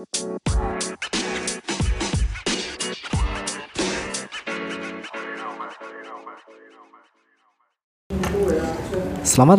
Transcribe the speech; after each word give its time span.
Selamat 0.00 0.16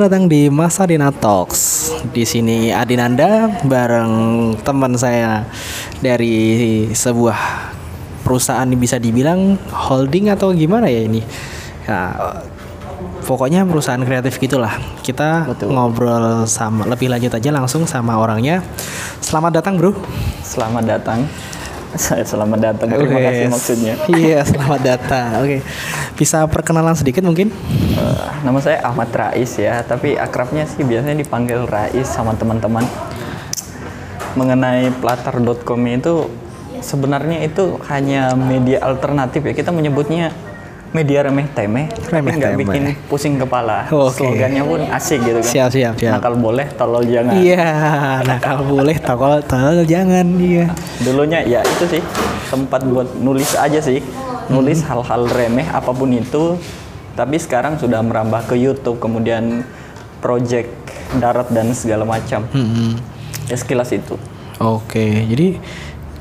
datang 0.09 0.25
di 0.25 0.49
Masa 0.49 0.89
Dina 0.89 1.13
Talks. 1.13 1.93
Di 2.09 2.25
sini 2.25 2.73
Adinanda 2.73 3.53
bareng 3.69 4.57
teman 4.65 4.97
saya 4.97 5.45
dari 6.01 6.89
sebuah 6.89 7.37
perusahaan 8.25 8.65
bisa 8.73 8.97
dibilang 8.97 9.61
holding 9.69 10.33
atau 10.33 10.57
gimana 10.57 10.89
ya 10.89 11.05
ini. 11.05 11.21
Nah, 11.85 12.41
pokoknya 13.23 13.63
perusahaan 13.63 14.01
kreatif 14.01 14.41
gitulah. 14.41 14.77
Kita 15.05 15.47
ngobrol 15.65 16.45
sama 16.49 16.85
lebih 16.89 17.07
lanjut 17.07 17.31
aja 17.31 17.49
langsung 17.53 17.85
sama 17.85 18.17
orangnya. 18.17 18.65
Selamat 19.21 19.61
datang, 19.61 19.77
Bro. 19.77 19.95
Selamat 20.41 20.83
datang. 20.83 21.23
Saya 21.91 22.23
selamat 22.23 22.59
datang. 22.59 22.87
Terima 22.87 23.19
Oke. 23.19 23.27
kasih 23.27 23.47
maksudnya. 23.51 23.93
Iya, 24.07 24.39
selamat 24.47 24.81
datang. 24.81 25.29
Oke. 25.43 25.59
Bisa 26.15 26.47
perkenalan 26.47 26.95
sedikit 26.95 27.23
mungkin? 27.27 27.51
Eh, 27.51 28.27
nama 28.47 28.59
saya 28.63 28.79
Ahmad 28.87 29.11
Rais 29.11 29.51
ya, 29.59 29.83
tapi 29.83 30.15
akrabnya 30.15 30.63
sih 30.63 30.87
biasanya 30.87 31.19
dipanggil 31.19 31.67
Rais 31.67 32.07
sama 32.07 32.31
teman-teman. 32.39 32.87
Mengenai 34.39 34.87
platar.com 35.03 35.81
itu 35.91 36.31
sebenarnya 36.79 37.43
itu 37.43 37.75
hanya 37.91 38.39
media 38.39 38.79
alternatif 38.87 39.43
ya. 39.43 39.51
Kita 39.51 39.75
menyebutnya 39.75 40.31
media 40.91 41.23
remeh 41.23 41.47
temeh, 41.55 41.87
Remeh 42.11 42.33
nggak 42.35 42.53
bikin 42.59 42.83
pusing 43.07 43.39
kepala. 43.39 43.87
Oke. 43.87 44.27
Slogannya 44.27 44.63
pun 44.63 44.83
asik 44.91 45.23
gitu 45.23 45.39
kan. 45.39 45.51
Siap, 45.51 45.69
siap, 45.71 45.93
siap. 45.95 46.19
Nakal 46.19 46.35
boleh, 46.35 46.67
tolol 46.75 47.03
jangan. 47.07 47.33
Iya, 47.39 47.67
nakal 48.27 48.67
boleh, 48.67 48.95
tokol 48.99 49.39
tolol 49.47 49.87
jangan. 49.87 50.27
Iya. 50.35 50.67
Dulunya 50.99 51.39
ya 51.47 51.63
itu 51.63 51.87
sih 51.87 52.03
tempat 52.51 52.83
buat 52.83 53.07
nulis 53.23 53.55
aja 53.55 53.79
sih, 53.79 54.03
nulis 54.51 54.83
hal-hal 54.83 55.31
remeh 55.31 55.67
apa 55.71 55.95
pun 55.95 56.11
itu. 56.11 56.59
Tapi 57.11 57.35
sekarang 57.39 57.75
sudah 57.79 57.99
merambah 58.03 58.47
ke 58.47 58.55
YouTube, 58.55 58.99
kemudian 58.99 59.63
project 60.23 60.71
darat 61.19 61.47
dan 61.51 61.71
segala 61.75 62.07
macam. 62.07 62.47
Hmm. 62.51 62.99
Ya 63.47 63.55
sekilas 63.59 63.91
itu. 63.91 64.15
Oke, 64.59 65.27
jadi 65.27 65.59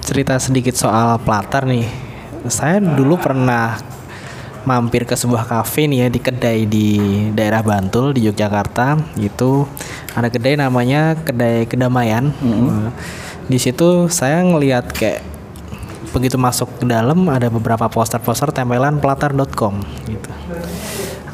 cerita 0.02 0.34
sedikit 0.42 0.74
soal 0.74 1.18
Platar 1.22 1.66
nih. 1.66 1.86
Saya 2.48 2.80
dulu 2.80 3.20
pernah 3.20 3.76
mampir 4.68 5.08
ke 5.08 5.16
sebuah 5.16 5.48
kafe 5.48 5.88
nih 5.88 6.06
ya 6.06 6.08
di 6.12 6.20
kedai 6.20 6.58
di 6.68 6.88
daerah 7.32 7.64
Bantul 7.64 8.12
di 8.12 8.26
Yogyakarta. 8.28 9.00
Itu 9.16 9.64
ada 10.12 10.28
kedai 10.28 10.58
namanya 10.58 11.16
kedai 11.16 11.64
Kedamaian. 11.64 12.32
Nah, 12.42 12.92
Di 13.50 13.58
situ 13.58 14.06
saya 14.06 14.46
ngelihat 14.46 14.94
kayak 14.94 15.26
begitu 16.10 16.38
masuk 16.38 16.70
ke 16.82 16.84
dalam 16.86 17.26
ada 17.30 17.46
beberapa 17.50 17.86
poster-poster 17.86 18.50
tempelan 18.50 18.98
platar.com 18.98 19.82
gitu. 20.06 20.30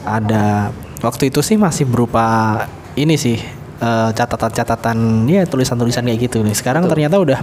Ada 0.04 0.72
waktu 1.04 1.28
itu 1.28 1.40
sih 1.44 1.56
masih 1.60 1.84
berupa 1.84 2.64
ini 2.96 3.20
sih 3.20 3.36
eh, 3.80 4.10
catatan-catatan 4.16 5.28
ya 5.28 5.44
tulisan-tulisan 5.44 6.08
kayak 6.08 6.20
gitu 6.30 6.40
nih. 6.40 6.56
Sekarang 6.56 6.88
ternyata 6.88 7.20
udah 7.20 7.40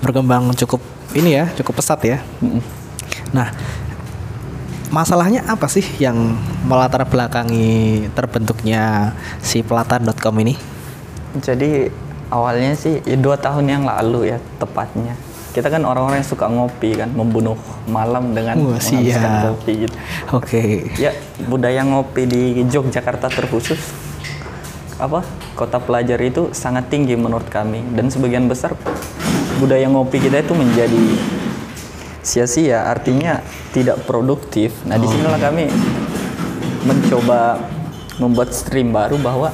berkembang 0.00 0.52
cukup 0.56 0.80
ini 1.12 1.36
ya, 1.40 1.48
cukup 1.56 1.80
pesat 1.80 2.00
ya. 2.04 2.18
Nah, 3.34 3.50
masalahnya 4.90 5.44
apa 5.46 5.68
sih 5.70 5.84
yang 6.00 6.36
melatar 6.66 7.04
belakangi 7.08 8.08
terbentuknya 8.12 9.14
si 9.40 9.64
platar.com 9.64 10.34
ini? 10.40 10.56
Jadi 11.40 11.88
awalnya 12.28 12.74
sih 12.74 13.00
ya 13.04 13.16
dua 13.16 13.38
tahun 13.38 13.68
yang 13.68 13.82
lalu 13.86 14.34
ya 14.34 14.38
tepatnya. 14.60 15.16
Kita 15.54 15.70
kan 15.70 15.86
orang-orang 15.86 16.18
yang 16.18 16.26
suka 16.26 16.50
ngopi 16.50 16.98
kan, 16.98 17.14
membunuh 17.14 17.54
malam 17.86 18.34
dengan 18.34 18.58
Wah, 18.58 18.74
menghabiskan 18.74 19.54
kopi 19.54 19.72
gitu. 19.86 19.96
Oke. 20.34 20.62
Ya 20.98 21.14
budaya 21.46 21.86
ngopi 21.86 22.26
di 22.26 22.42
Yogyakarta 22.66 23.30
terkhusus 23.30 23.78
apa 24.94 25.26
kota 25.58 25.82
pelajar 25.82 26.22
itu 26.22 26.54
sangat 26.54 26.86
tinggi 26.86 27.18
menurut 27.18 27.50
kami 27.50 27.82
dan 27.98 28.06
sebagian 28.14 28.46
besar 28.46 28.78
budaya 29.58 29.90
ngopi 29.90 30.22
kita 30.22 30.38
itu 30.42 30.54
menjadi 30.54 31.04
sia-sia 32.24 32.88
artinya 32.88 33.38
tidak 33.70 34.02
produktif. 34.08 34.72
Nah 34.88 34.96
di 34.96 35.06
sinilah 35.06 35.38
kami 35.38 35.68
mencoba 36.88 37.60
membuat 38.18 38.50
stream 38.56 38.90
baru 38.90 39.20
bahwa 39.20 39.52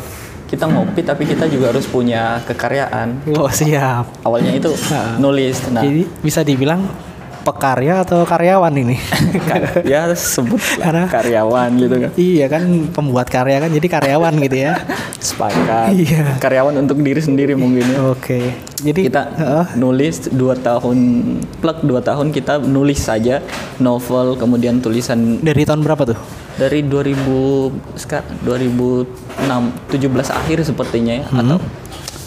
kita 0.51 0.67
ngopi 0.67 1.07
tapi 1.07 1.27
kita 1.31 1.47
juga 1.47 1.71
harus 1.71 1.87
punya 1.87 2.43
kekaryaan. 2.47 3.23
Oh, 3.39 3.51
siap. 3.51 4.11
Awalnya 4.27 4.59
itu 4.59 4.71
nulis. 5.19 5.63
Nah 5.71 5.83
Jadi 5.83 6.07
bisa 6.23 6.43
dibilang 6.43 6.83
pekarya 7.43 8.03
atau 8.03 8.23
karyawan 8.23 8.73
ini? 8.73 8.97
ya 9.93 10.09
sebut 10.13 10.61
Karena- 10.77 11.07
karyawan 11.07 11.71
gitu 11.77 11.97
kan. 11.99 12.11
iya 12.15 12.47
kan 12.47 12.63
pembuat 12.89 13.27
karya 13.27 13.59
kan 13.59 13.71
jadi 13.71 13.87
karyawan 13.91 14.35
gitu 14.39 14.57
ya. 14.61 14.73
Sepakat. 15.21 15.93
Iya. 15.93 16.37
Karyawan 16.39 16.81
untuk 16.81 17.01
diri 17.01 17.21
sendiri 17.21 17.53
mungkin 17.53 17.85
ya. 17.85 17.99
Oke. 18.09 18.57
Jadi 18.81 19.01
kita 19.07 19.23
Heeh. 19.31 19.67
nulis 19.77 20.29
dua 20.29 20.57
tahun 20.57 20.99
plek 21.61 21.85
dua 21.85 22.01
tahun 22.01 22.33
kita 22.33 22.57
nulis 22.59 22.97
saja 22.99 23.45
novel 23.77 24.35
kemudian 24.35 24.81
tulisan 24.81 25.37
dari 25.41 25.65
tahun 25.65 25.85
berapa 25.85 26.05
tuh? 26.07 26.21
dari 26.51 26.85
2000 26.85 27.17
sekarang 27.97 28.37
2006 28.45 29.97
17 29.97 30.29
akhir 30.31 30.59
sepertinya 30.61 31.15
ya 31.15 31.25
Hmm. 31.25 31.41
atau 31.41 31.59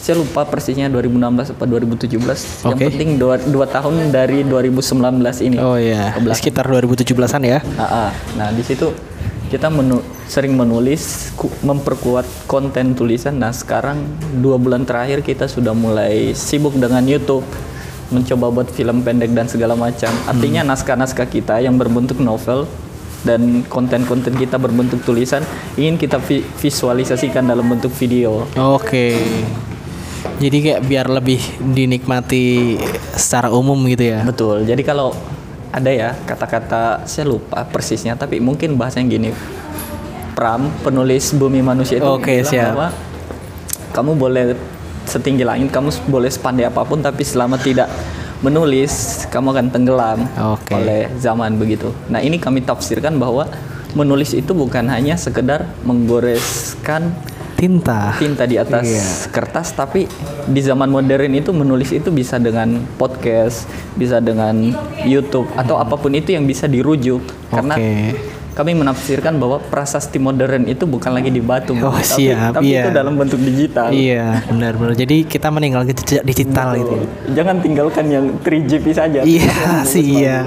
saya 0.03 0.19
lupa 0.19 0.43
persisnya 0.43 0.91
2016 0.91 1.55
atau 1.55 1.63
2017 1.63 2.19
yang 2.67 2.75
Oke. 2.75 2.91
penting 2.91 3.15
dua, 3.15 3.39
dua 3.39 3.63
tahun 3.63 4.11
dari 4.11 4.43
2019 4.43 4.99
ini 5.41 5.55
Oh 5.57 5.79
iya, 5.79 6.11
belakang. 6.19 6.35
sekitar 6.35 6.67
2017-an 6.67 7.41
ya. 7.41 7.63
Ah. 7.73 8.11
Nah 8.35 8.51
di 8.51 8.59
situ 8.59 8.91
kita 9.47 9.71
menu- 9.71 10.03
sering 10.25 10.59
menulis, 10.59 11.31
ku- 11.33 11.55
memperkuat 11.61 12.27
konten 12.45 12.91
tulisan. 12.93 13.39
Nah 13.39 13.55
sekarang 13.55 14.03
dua 14.35 14.59
bulan 14.59 14.83
terakhir 14.83 15.23
kita 15.23 15.47
sudah 15.47 15.71
mulai 15.71 16.35
sibuk 16.35 16.75
dengan 16.75 17.07
YouTube, 17.07 17.47
mencoba 18.11 18.51
buat 18.51 18.67
film 18.67 19.07
pendek 19.07 19.31
dan 19.31 19.47
segala 19.47 19.71
macam. 19.73 20.11
Artinya 20.27 20.67
naskah-naskah 20.67 21.31
kita 21.31 21.63
yang 21.63 21.79
berbentuk 21.79 22.19
novel 22.19 22.67
dan 23.23 23.63
konten-konten 23.63 24.35
kita 24.35 24.59
berbentuk 24.59 24.99
tulisan 24.99 25.47
ingin 25.73 25.95
kita 25.95 26.19
vi- 26.19 26.43
visualisasikan 26.59 27.47
dalam 27.47 27.63
bentuk 27.63 27.95
video. 27.95 28.43
Oke. 28.59 29.15
Jadi 30.39 30.57
kayak 30.59 30.81
biar 30.87 31.07
lebih 31.07 31.39
dinikmati 31.61 32.75
secara 33.15 33.51
umum 33.53 33.77
gitu 33.87 34.03
ya. 34.11 34.23
Betul. 34.23 34.63
Jadi 34.67 34.81
kalau 34.83 35.15
ada 35.73 35.89
ya 35.89 36.13
kata-kata 36.25 37.07
saya 37.09 37.25
lupa 37.27 37.65
persisnya, 37.65 38.13
tapi 38.13 38.37
mungkin 38.37 38.77
bahasanya 38.77 39.07
gini. 39.09 39.31
Pram, 40.33 40.65
penulis 40.81 41.29
Bumi 41.37 41.61
Manusia 41.61 42.01
itu 42.01 42.09
Oke, 42.09 42.41
bilang 42.41 42.49
siap. 42.49 42.65
bahwa 42.73 42.87
kamu 43.93 44.11
boleh 44.17 44.43
setinggi 45.05 45.45
langit, 45.45 45.69
kamu 45.69 45.93
boleh 46.09 46.29
sepandai 46.33 46.65
apa 46.65 46.81
pun, 46.81 47.05
tapi 47.05 47.21
selama 47.21 47.61
tidak 47.61 47.85
menulis, 48.41 49.23
kamu 49.29 49.53
akan 49.53 49.67
tenggelam 49.69 50.19
Oke. 50.57 50.73
oleh 50.73 51.07
zaman 51.21 51.55
begitu. 51.55 51.93
Nah 52.09 52.19
ini 52.19 52.41
kami 52.41 52.65
tafsirkan 52.65 53.15
bahwa 53.21 53.45
menulis 53.93 54.33
itu 54.33 54.57
bukan 54.57 54.89
hanya 54.89 55.15
sekedar 55.15 55.69
menggoreskan 55.85 57.13
Tinta. 57.63 58.11
tinta 58.13 58.43
di 58.43 58.55
atas 58.55 58.83
Iya. 58.83 59.05
kertas 59.29 59.71
tapi 59.71 60.03
di 60.43 60.59
zaman 60.59 60.87
modern 60.87 61.31
itu 61.31 61.49
menulis 61.49 61.89
itu 61.89 62.11
bisa 62.11 62.35
dengan 62.35 62.67
podcast 62.93 63.63
bisa 63.93 64.19
dengan 64.19 64.75
YouTube 65.01 65.47
atau 65.53 65.77
apa 65.77 65.95
pun 65.95 66.11
itu 66.11 66.29
yang 66.29 66.43
bisa 66.43 66.67
dirujuk 66.67 67.23
karena 67.47 67.79
kami 68.53 68.77
menafsirkan 68.77 69.39
bahwa 69.39 69.57
prasasti 69.59 70.19
modern 70.19 70.67
itu 70.67 70.85
bukan 70.85 71.09
lagi 71.09 71.27
di 71.27 71.41
batu 71.41 71.73
Oh, 71.75 71.89
tapi, 71.89 72.29
siap, 72.29 72.53
tapi 72.53 72.69
iya. 72.69 72.85
itu 72.85 72.89
dalam 72.91 73.15
bentuk 73.15 73.41
digital 73.41 73.89
Iya, 73.89 74.45
benar-benar. 74.45 74.93
Jadi 74.93 75.25
kita 75.25 75.49
meninggalkan 75.49 75.89
jejak 75.95 76.21
digital 76.21 76.77
gitu. 76.77 76.93
ya. 76.93 77.05
jangan 77.33 77.55
tinggalkan 77.57 78.05
yang 78.07 78.25
3GP 78.37 78.85
saja 78.91 79.25
Iya 79.25 79.57
sih 79.83 80.05
iya. 80.19 80.45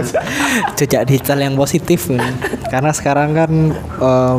Jejak 0.76 1.02
digital 1.04 1.38
yang 1.40 1.54
positif 1.56 2.06
kan. 2.06 2.30
Karena 2.68 2.92
sekarang 2.92 3.34
kan 3.34 3.50
em, 3.74 4.38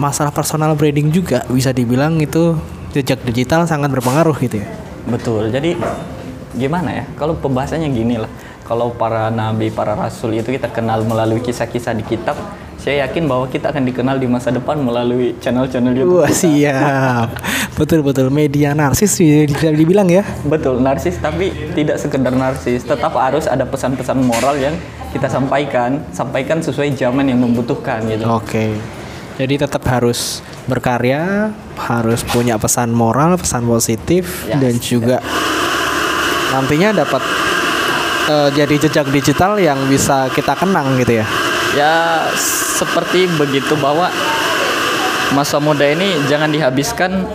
masalah 0.00 0.32
personal 0.32 0.72
branding 0.76 1.12
juga 1.12 1.44
bisa 1.48 1.72
dibilang 1.72 2.20
itu 2.20 2.56
jejak 2.92 3.24
digital 3.24 3.64
sangat 3.64 3.88
berpengaruh 3.92 4.36
gitu 4.40 4.60
ya. 4.60 4.68
betul 5.08 5.48
jadi 5.48 5.74
gimana 6.52 7.02
ya 7.02 7.04
kalau 7.16 7.34
pembahasannya 7.36 7.88
gini 7.90 8.20
lah 8.20 8.30
kalau 8.68 8.92
para 8.94 9.32
nabi 9.32 9.72
para 9.72 9.96
rasul 9.96 10.36
itu 10.36 10.52
kita 10.52 10.70
kenal 10.70 11.02
melalui 11.02 11.40
kisah-kisah 11.40 11.96
di 11.96 12.04
kitab 12.04 12.36
saya 12.82 13.06
yakin 13.06 13.30
bahwa 13.30 13.46
kita 13.46 13.70
akan 13.70 13.86
dikenal 13.86 14.18
di 14.18 14.26
masa 14.26 14.50
depan 14.50 14.74
melalui 14.74 15.38
channel-channel 15.38 15.94
YouTube 15.94 16.18
Wah 16.18 16.26
kita. 16.26 16.42
siap. 16.42 17.28
betul 17.78 18.02
betul 18.02 18.26
media 18.34 18.74
narsis 18.74 19.22
bisa 19.22 19.70
dibilang 19.70 20.10
ya. 20.10 20.26
Betul, 20.42 20.82
narsis 20.82 21.14
tapi 21.22 21.54
tidak 21.78 22.02
sekedar 22.02 22.34
narsis, 22.34 22.82
tetap 22.82 23.14
harus 23.14 23.46
ada 23.46 23.62
pesan-pesan 23.62 24.18
moral 24.26 24.58
yang 24.58 24.74
kita 25.14 25.30
sampaikan, 25.30 26.02
sampaikan 26.10 26.58
sesuai 26.58 26.98
zaman 26.98 27.30
yang 27.30 27.38
membutuhkan 27.38 28.02
gitu. 28.10 28.26
Oke. 28.26 28.74
Jadi 29.42 29.58
tetap 29.58 29.82
harus 29.90 30.38
berkarya, 30.70 31.50
harus 31.74 32.22
punya 32.22 32.54
pesan 32.62 32.94
moral, 32.94 33.34
pesan 33.34 33.66
positif 33.66 34.46
Ya, 34.46 34.54
dan 34.54 34.78
juga 34.78 35.18
nantinya 36.54 37.02
dapat 37.02 37.18
eh, 38.30 38.48
jadi 38.54 38.74
jejak 38.86 39.10
digital 39.10 39.58
yang 39.58 39.82
bisa 39.90 40.30
kita 40.30 40.54
kenang 40.54 40.94
gitu 41.02 41.18
ya. 41.18 41.26
Ya 41.74 41.94
seperti 42.78 43.26
begitu 43.34 43.74
bahwa 43.82 44.14
masa 45.34 45.58
muda 45.58 45.90
ini 45.90 46.22
jangan 46.30 46.46
dihabiskan 46.46 47.26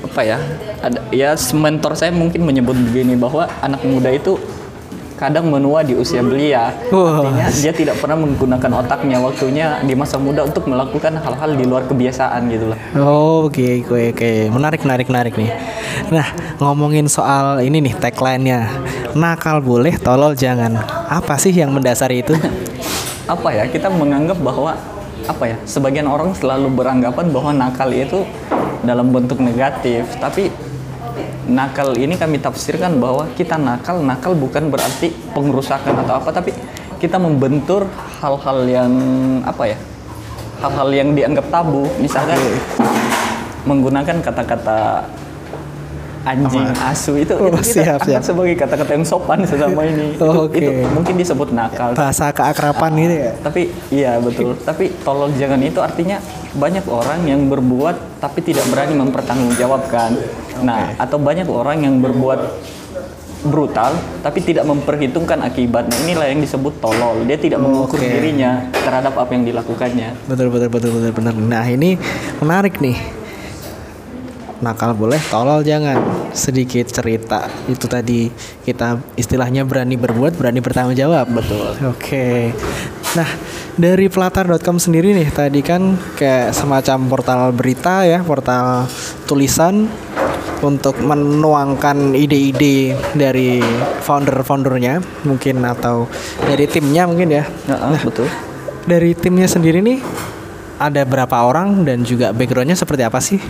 apa 0.00 0.20
ya? 0.24 0.40
Ada 0.80 1.04
ya 1.12 1.36
mentor 1.52 1.92
saya 1.92 2.08
mungkin 2.08 2.40
menyebut 2.48 2.72
begini 2.88 3.20
bahwa 3.20 3.52
anak 3.60 3.84
muda 3.84 4.08
itu 4.08 4.40
kadang 5.14 5.50
menua 5.50 5.86
di 5.86 5.94
usia 5.94 6.20
belia. 6.20 6.74
Artinya 6.90 7.48
dia 7.50 7.72
tidak 7.72 7.96
pernah 8.02 8.18
menggunakan 8.18 8.70
otaknya 8.84 9.18
waktunya 9.22 9.78
di 9.82 9.94
masa 9.94 10.18
muda 10.18 10.42
untuk 10.46 10.66
melakukan 10.66 11.14
hal-hal 11.18 11.50
di 11.54 11.64
luar 11.64 11.86
kebiasaan 11.86 12.50
gitu 12.50 12.74
loh. 12.74 12.78
Oh, 12.98 13.46
oke 13.46 13.86
oke 13.86 14.14
oke. 14.14 14.30
Menarik 14.50 14.80
menarik 14.82 15.06
menarik 15.10 15.34
nih. 15.38 15.50
Nah, 16.10 16.26
ngomongin 16.58 17.06
soal 17.06 17.62
ini 17.62 17.80
nih 17.80 17.94
tagline-nya. 17.96 18.82
Nakal 19.14 19.62
boleh, 19.62 19.94
tolol 20.02 20.34
jangan. 20.34 20.74
Apa 21.06 21.38
sih 21.38 21.54
yang 21.54 21.70
mendasari 21.70 22.26
itu? 22.26 22.34
apa 23.24 23.56
ya 23.56 23.64
kita 23.64 23.88
menganggap 23.88 24.36
bahwa 24.36 24.76
apa 25.24 25.44
ya 25.48 25.56
sebagian 25.64 26.04
orang 26.04 26.36
selalu 26.36 26.68
beranggapan 26.68 27.32
bahwa 27.32 27.50
nakal 27.56 27.88
itu 27.88 28.20
dalam 28.84 29.08
bentuk 29.08 29.40
negatif 29.40 30.04
tapi 30.20 30.52
nakal 31.48 31.96
ini 31.96 32.16
kami 32.16 32.40
tafsirkan 32.40 32.96
bahwa 32.98 33.28
kita 33.36 33.60
nakal 33.60 34.00
nakal 34.00 34.32
bukan 34.32 34.72
berarti 34.72 35.12
pengerusakan 35.36 36.04
atau 36.04 36.20
apa 36.22 36.30
tapi 36.32 36.50
kita 36.98 37.20
membentur 37.20 37.84
hal-hal 38.22 38.58
yang 38.64 38.92
apa 39.44 39.76
ya 39.76 39.78
hal-hal 40.64 40.88
yang 40.96 41.08
dianggap 41.12 41.46
tabu. 41.52 41.84
Misalkan 42.00 42.40
menggunakan 43.68 44.16
kata-kata 44.24 45.04
anjing 46.24 46.64
asu 46.80 47.20
itu, 47.20 47.36
Oh, 47.36 47.52
itu 47.52 47.60
kita 47.60 48.00
siap, 48.00 48.24
sebagai 48.24 48.56
kata-kata 48.56 48.96
yang 48.96 49.04
sopan 49.04 49.44
selama 49.44 49.84
ini. 49.84 50.12
Itu, 50.16 50.48
oke. 50.48 50.56
itu 50.56 50.72
mungkin 50.96 51.14
disebut 51.20 51.52
nakal. 51.52 51.92
Bahasa 51.92 52.32
keakraban 52.32 52.96
gitu 52.96 53.28
ya. 53.28 53.32
tapi 53.44 53.68
iya 53.92 54.16
betul. 54.16 54.56
Tapi 54.56 54.88
tolol 55.04 55.28
jangan 55.36 55.60
itu 55.60 55.84
artinya 55.84 56.16
banyak 56.54 56.86
orang 56.86 57.26
yang 57.26 57.50
berbuat 57.50 58.22
tapi 58.22 58.40
tidak 58.42 58.66
berani 58.70 58.94
mempertanggungjawabkan. 58.98 60.10
Nah 60.62 60.94
atau 60.96 61.18
banyak 61.18 61.46
orang 61.50 61.82
yang 61.82 61.98
berbuat 61.98 62.40
brutal 63.44 63.92
tapi 64.24 64.40
tidak 64.40 64.64
memperhitungkan 64.64 65.44
akibat. 65.44 65.90
Nah 65.90 65.98
inilah 66.08 66.26
yang 66.32 66.40
disebut 66.40 66.80
tolol. 66.80 67.26
Dia 67.28 67.36
tidak 67.36 67.60
mengukur 67.60 68.00
dirinya 68.00 68.64
terhadap 68.72 69.14
apa 69.20 69.30
yang 69.36 69.44
dilakukannya. 69.44 70.30
Betul 70.30 70.48
betul 70.48 70.68
betul 70.72 70.90
betul 70.96 71.12
benar. 71.12 71.34
Nah, 71.36 71.66
ini 71.68 72.00
menarik 72.40 72.80
nih. 72.80 73.23
Nakal 74.64 74.96
boleh, 74.96 75.20
tolol 75.28 75.60
jangan. 75.60 76.00
Sedikit 76.32 76.88
cerita 76.88 77.44
itu 77.68 77.84
tadi 77.84 78.32
kita 78.64 78.96
istilahnya 79.20 79.68
berani 79.68 80.00
berbuat, 80.00 80.40
berani 80.40 80.64
bertanggung 80.64 80.96
jawab. 80.96 81.28
Betul. 81.28 81.76
Oke. 81.92 82.56
Nah, 83.14 83.28
dari 83.76 84.08
pelatar.com 84.08 84.80
sendiri 84.80 85.12
nih 85.12 85.28
tadi 85.28 85.60
kan 85.60 86.00
kayak 86.16 86.56
semacam 86.56 86.98
portal 87.12 87.40
berita 87.52 88.08
ya, 88.08 88.24
portal 88.24 88.88
tulisan 89.28 89.84
untuk 90.64 90.96
menuangkan 90.96 92.16
ide-ide 92.16 92.96
dari 93.12 93.60
founder-foundernya 94.00 95.04
mungkin 95.28 95.60
atau 95.60 96.08
dari 96.48 96.64
timnya 96.64 97.04
mungkin 97.04 97.28
ya. 97.28 97.44
Nah, 97.68 98.00
betul 98.00 98.24
Dari 98.88 99.12
timnya 99.12 99.48
sendiri 99.48 99.84
nih 99.84 100.00
ada 100.80 101.04
berapa 101.04 101.36
orang 101.44 101.84
dan 101.84 102.02
juga 102.04 102.32
backgroundnya 102.32 102.76
seperti 102.76 103.02
apa 103.04 103.20
sih? 103.20 103.40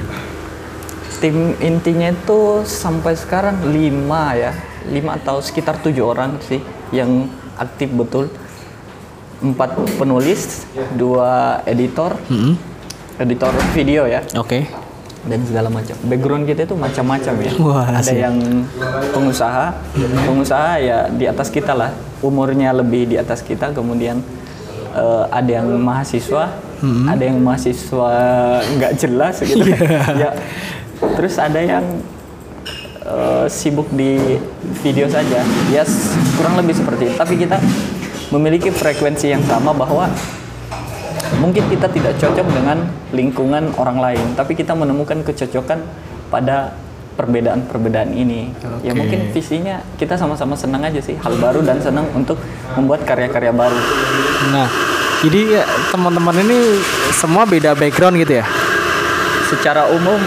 Tim 1.19 1.37
intinya 1.59 2.09
itu 2.09 2.41
sampai 2.63 3.15
sekarang 3.15 3.61
lima 3.69 4.35
ya. 4.35 4.53
Lima 4.87 5.17
atau 5.17 5.41
sekitar 5.41 5.81
tujuh 5.81 6.05
orang 6.05 6.37
sih 6.41 6.61
yang 6.91 7.27
aktif 7.57 7.89
betul. 7.91 8.29
Empat 9.39 9.77
penulis 9.95 10.65
dua 10.95 11.61
editor 11.65 12.17
Hmm. 12.27 12.57
editor 13.17 13.53
video 13.73 14.07
ya. 14.07 14.23
Oke. 14.37 14.67
dan 15.25 15.41
segala 15.41 15.73
macam. 15.73 15.97
Background 16.05 16.45
kita 16.45 16.69
itu 16.69 16.77
macam-macam 16.77 17.35
ya. 17.41 17.53
Wah, 17.57 17.89
ada 17.89 18.13
yang 18.13 18.37
pengusaha 19.09 19.73
pengusaha 20.21 20.77
ya 20.77 21.09
di 21.09 21.25
atas 21.25 21.49
kita 21.49 21.73
lah. 21.73 21.97
Umurnya 22.21 22.77
lebih 22.77 23.09
di 23.09 23.17
atas 23.17 23.41
kita 23.41 23.73
kemudian 23.73 24.21
eh, 24.93 25.25
ada 25.33 25.49
yang 25.49 25.69
mahasiswa 25.81 26.53
ada 27.09 27.23
yang 27.25 27.41
mahasiswa 27.41 28.13
nggak 28.77 28.93
jelas 29.01 29.41
gitu. 29.41 29.65
Ya 30.21 30.37
terus 31.13 31.37
ada 31.37 31.59
yang 31.59 31.85
eh, 33.01 33.47
sibuk 33.47 33.89
di 33.91 34.41
video 34.81 35.07
saja 35.07 35.45
ya 35.69 35.83
s- 35.83 36.13
kurang 36.35 36.57
lebih 36.57 36.75
seperti 36.75 37.13
itu 37.13 37.15
tapi 37.15 37.35
kita 37.37 37.57
memiliki 38.31 38.69
frekuensi 38.69 39.31
yang 39.31 39.45
sama 39.45 39.71
bahwa 39.71 40.09
mungkin 41.39 41.67
kita 41.67 41.87
tidak 41.87 42.15
cocok 42.17 42.47
dengan 42.47 42.79
lingkungan 43.11 43.75
orang 43.77 43.99
lain, 43.99 44.27
tapi 44.35 44.55
kita 44.55 44.73
menemukan 44.73 45.23
kecocokan 45.23 45.83
pada 46.31 46.73
perbedaan-perbedaan 47.15 48.11
ini. 48.11 48.51
Ya 48.83 48.91
Oke. 48.91 48.99
mungkin 48.99 49.31
visinya 49.31 49.79
kita 49.95 50.19
sama-sama 50.19 50.59
senang 50.59 50.83
aja 50.83 50.99
sih 50.99 51.15
hal 51.15 51.39
baru 51.39 51.63
dan 51.63 51.79
senang 51.79 52.11
untuk 52.11 52.39
membuat 52.75 53.07
karya-karya 53.07 53.55
baru. 53.55 53.79
Nah, 54.51 54.67
jadi 55.23 55.41
ya, 55.59 55.65
teman-teman 55.91 56.43
ini 56.43 56.59
semua 57.15 57.47
beda 57.47 57.75
background 57.75 58.19
gitu 58.19 58.43
ya? 58.43 58.45
Secara 59.47 59.87
umum 59.91 60.19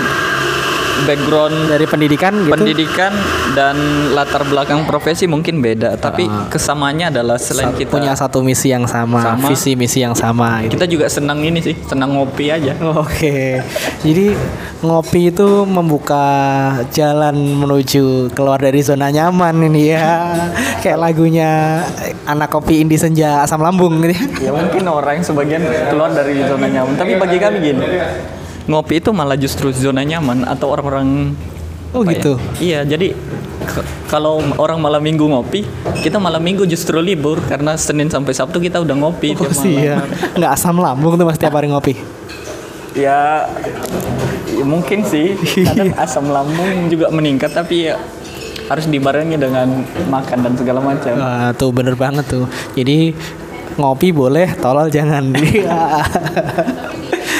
background 1.05 1.55
Dari 1.69 1.85
pendidikan 1.85 2.33
gitu? 2.47 2.53
pendidikan 2.55 3.13
dan 3.53 3.75
latar 4.15 4.47
belakang 4.47 4.87
profesi 4.87 5.29
mungkin 5.29 5.61
beda, 5.61 5.99
tapi 5.99 6.25
kesamaannya 6.49 7.13
adalah 7.13 7.37
selain 7.37 7.73
kita 7.75 7.91
punya 7.91 8.13
satu 8.17 8.41
misi 8.41 8.71
yang 8.71 8.85
sama, 8.89 9.35
Sama. 9.35 9.47
visi 9.49 9.73
misi 9.77 10.01
yang 10.01 10.15
sama. 10.17 10.65
Gitu. 10.65 10.79
kita 10.79 10.85
juga 10.89 11.05
senang 11.09 11.41
ini 11.43 11.59
sih, 11.61 11.75
senang 11.85 12.17
ngopi 12.17 12.49
aja. 12.49 12.73
Oke, 13.03 13.61
jadi 14.01 14.33
ngopi 14.81 15.33
itu 15.33 15.65
membuka 15.67 16.25
jalan 16.93 17.35
menuju 17.35 18.31
keluar 18.33 18.61
dari 18.61 18.81
zona 18.81 19.09
nyaman 19.09 19.57
ini 19.67 19.93
ya, 19.93 20.33
kayak 20.81 20.97
lagunya 21.01 21.81
anak 22.25 22.49
kopi 22.53 22.81
Indi 22.85 22.95
Senja 22.95 23.41
asam 23.43 23.61
lambung 23.61 23.99
gitu. 24.05 24.13
ya. 24.13 24.49
ya 24.49 24.51
mungkin 24.53 24.83
orang 24.87 25.19
yang 25.19 25.25
sebagian 25.25 25.61
keluar 25.89 26.13
dari 26.13 26.39
zona 26.45 26.67
nyaman 26.69 26.93
tapi 26.95 27.17
bagi 27.17 27.37
kami 27.41 27.57
gini 27.59 27.85
ngopi 28.67 28.99
itu 28.99 29.09
malah 29.09 29.35
justru 29.35 29.71
zona 29.71 30.03
nyaman 30.03 30.43
atau 30.43 30.69
orang-orang 30.69 31.33
Oh, 31.95 32.03
ya? 32.03 32.19
gitu. 32.19 32.35
iya 32.59 32.79
jadi 32.83 33.15
kalau 34.05 34.43
orang 34.59 34.75
malam 34.77 34.99
minggu 34.99 35.23
ngopi 35.23 35.63
kita 35.99 36.19
malam 36.19 36.39
minggu 36.39 36.67
justru 36.67 36.99
libur 36.99 37.39
karena 37.41 37.79
senin 37.79 38.07
sampai 38.07 38.35
sabtu 38.35 38.59
kita 38.59 38.79
udah 38.79 38.93
ngopi 38.93 39.31
Oh 39.33 39.47
tiap 39.47 39.55
ya, 39.65 39.95
malam. 39.97 40.35
nggak 40.35 40.51
asam 40.51 40.75
lambung 40.77 41.15
tuh 41.15 41.23
mas 41.23 41.39
tiap 41.39 41.55
hari 41.55 41.67
ngopi. 41.67 41.95
ya, 42.91 43.47
ya 44.49 44.63
mungkin 44.63 45.03
sih 45.03 45.39
kadang 45.63 45.95
asam 46.03 46.27
lambung 46.27 46.91
juga 46.91 47.07
meningkat 47.07 47.55
tapi 47.55 47.87
ya 47.87 47.95
harus 48.67 48.83
dibarengi 48.83 49.39
dengan 49.39 49.87
makan 50.05 50.43
dan 50.43 50.53
segala 50.53 50.83
macam 50.83 51.15
Wah, 51.15 51.55
tuh 51.55 51.71
bener 51.71 51.95
banget 51.95 52.27
tuh. 52.27 52.51
Jadi 52.75 53.15
ngopi 53.79 54.11
boleh, 54.11 54.59
tolol 54.59 54.91
jangan. 54.91 55.31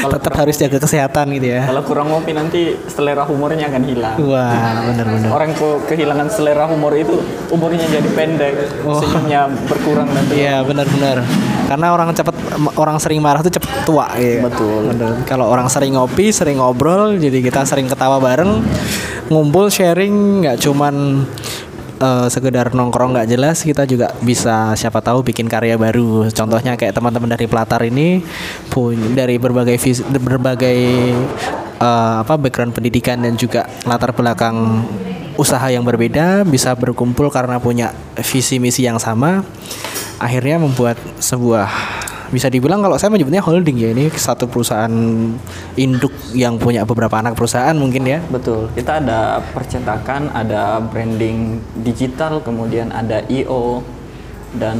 Tetap 0.10 0.34
harus 0.36 0.56
jaga 0.56 0.78
kesehatan 0.78 1.26
gitu 1.34 1.48
ya. 1.50 1.62
kalau 1.66 1.82
kurang 1.82 2.08
ngopi 2.08 2.32
nanti 2.32 2.62
selera 2.86 3.24
humornya 3.24 3.68
akan 3.68 3.84
hilang 3.84 4.16
Wah, 4.22 4.84
bener-bener. 4.86 5.30
orang 5.30 5.52
ke- 5.52 5.82
kehilangan 5.86 6.28
selera 6.28 6.66
humor 6.66 6.94
itu 6.94 7.20
umurnya 7.48 7.84
jadi 7.86 8.10
pendek 8.10 8.54
Oh. 8.82 8.98
senyumnya 8.98 9.48
berkurang 9.64 10.08
nanti 10.08 10.38
Iya 10.38 10.62
benar-benar. 10.62 11.24
Karena 11.68 11.92
orang 11.92 12.10
cepet 12.12 12.32
orang 12.76 12.96
sering 12.96 13.20
marah 13.20 13.42
tuh 13.42 13.52
cepet 13.52 13.68
tua. 13.84 14.08
Iya. 14.14 14.40
Betul. 14.42 14.88
Bener. 14.88 15.20
Kalau 15.24 15.46
orang 15.46 15.68
sering 15.68 15.94
ngopi, 15.94 16.32
sering 16.32 16.58
ngobrol, 16.58 17.14
jadi 17.14 17.44
kita 17.44 17.64
sering 17.64 17.86
ketawa 17.86 18.18
bareng, 18.18 18.64
ngumpul 19.28 19.68
sharing, 19.68 20.14
nggak 20.42 20.58
cuman 20.58 21.28
eh, 21.98 22.28
sekedar 22.30 22.74
nongkrong 22.74 23.18
nggak 23.18 23.30
jelas, 23.30 23.62
kita 23.62 23.84
juga 23.84 24.14
bisa 24.22 24.74
siapa 24.78 25.02
tahu 25.02 25.26
bikin 25.26 25.50
karya 25.50 25.76
baru. 25.76 26.30
Contohnya 26.32 26.78
kayak 26.78 26.96
teman-teman 26.96 27.30
dari 27.34 27.46
Pelatar 27.50 27.82
ini 27.86 28.22
punya 28.70 29.26
dari 29.26 29.36
berbagai 29.38 29.78
vis, 29.82 30.02
berbagai 30.06 30.80
eh, 31.78 32.16
apa 32.22 32.34
background 32.38 32.74
pendidikan 32.74 33.22
dan 33.22 33.36
juga 33.38 33.70
latar 33.86 34.14
belakang 34.14 34.86
usaha 35.38 35.70
yang 35.70 35.86
berbeda 35.86 36.42
bisa 36.50 36.74
berkumpul 36.74 37.30
karena 37.30 37.62
punya 37.62 37.94
visi 38.26 38.58
misi 38.58 38.90
yang 38.90 38.98
sama 38.98 39.46
akhirnya 40.18 40.58
membuat 40.58 40.98
sebuah 41.22 41.70
bisa 42.30 42.52
dibilang 42.52 42.84
kalau 42.84 43.00
saya 43.00 43.14
menyebutnya 43.14 43.44
holding 43.44 43.78
ya. 43.80 43.90
Ini 43.96 44.12
satu 44.12 44.48
perusahaan 44.50 44.92
induk 45.80 46.14
yang 46.36 46.60
punya 46.60 46.84
beberapa 46.84 47.20
anak 47.20 47.38
perusahaan 47.38 47.76
mungkin 47.76 48.04
ya. 48.08 48.20
Betul. 48.28 48.72
Kita 48.76 49.00
ada 49.00 49.40
percetakan 49.54 50.32
ada 50.36 50.82
branding 50.84 51.62
digital 51.82 52.44
kemudian 52.44 52.92
ada 52.92 53.24
io 53.32 53.82
dan 54.56 54.78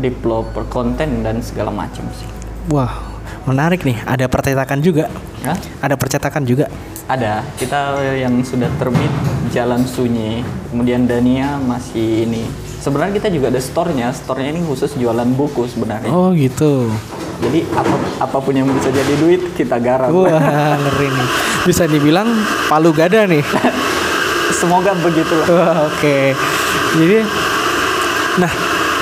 developer 0.00 0.64
konten 0.68 1.20
dan 1.24 1.44
segala 1.44 1.68
macam 1.68 2.08
sih. 2.16 2.28
Wah 2.72 3.12
menarik 3.46 3.82
nih. 3.82 3.98
Ada 4.06 4.26
percetakan 4.30 4.78
juga. 4.80 5.10
Hah? 5.42 5.58
ada 5.82 5.94
percetakan 5.98 6.46
juga. 6.46 6.70
Ada. 7.10 7.42
Kita 7.58 7.98
yang 8.14 8.40
sudah 8.46 8.70
terbit 8.78 9.10
Jalan 9.50 9.82
Sunyi. 9.84 10.46
Kemudian 10.70 11.04
Dania 11.04 11.58
masih 11.58 12.28
ini. 12.28 12.71
Sebenarnya 12.82 13.14
kita 13.14 13.30
juga 13.30 13.46
ada 13.54 13.62
store-nya. 13.62 14.10
Store-nya 14.10 14.50
ini 14.58 14.66
khusus 14.66 14.98
jualan 14.98 15.28
buku 15.38 15.70
sebenarnya. 15.70 16.10
Oh 16.10 16.34
gitu. 16.34 16.90
Jadi 17.38 17.62
apa 17.78 17.94
apa 18.18 18.36
pun 18.42 18.50
yang 18.50 18.66
bisa 18.66 18.90
jadi 18.90 19.14
duit 19.22 19.54
kita 19.54 19.78
garap. 19.78 20.10
Wah 20.10 20.74
ngeri 20.82 21.08
nih. 21.14 21.28
Bisa 21.62 21.86
dibilang 21.86 22.26
palu 22.66 22.90
gada 22.90 23.22
nih. 23.22 23.42
Semoga 24.50 24.98
begitu 24.98 25.32
Oke. 25.86 26.34
Jadi, 26.92 27.24
nah 28.36 28.52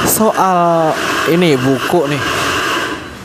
soal 0.07 0.95
ini 1.29 1.59
buku 1.59 2.07
nih, 2.07 2.23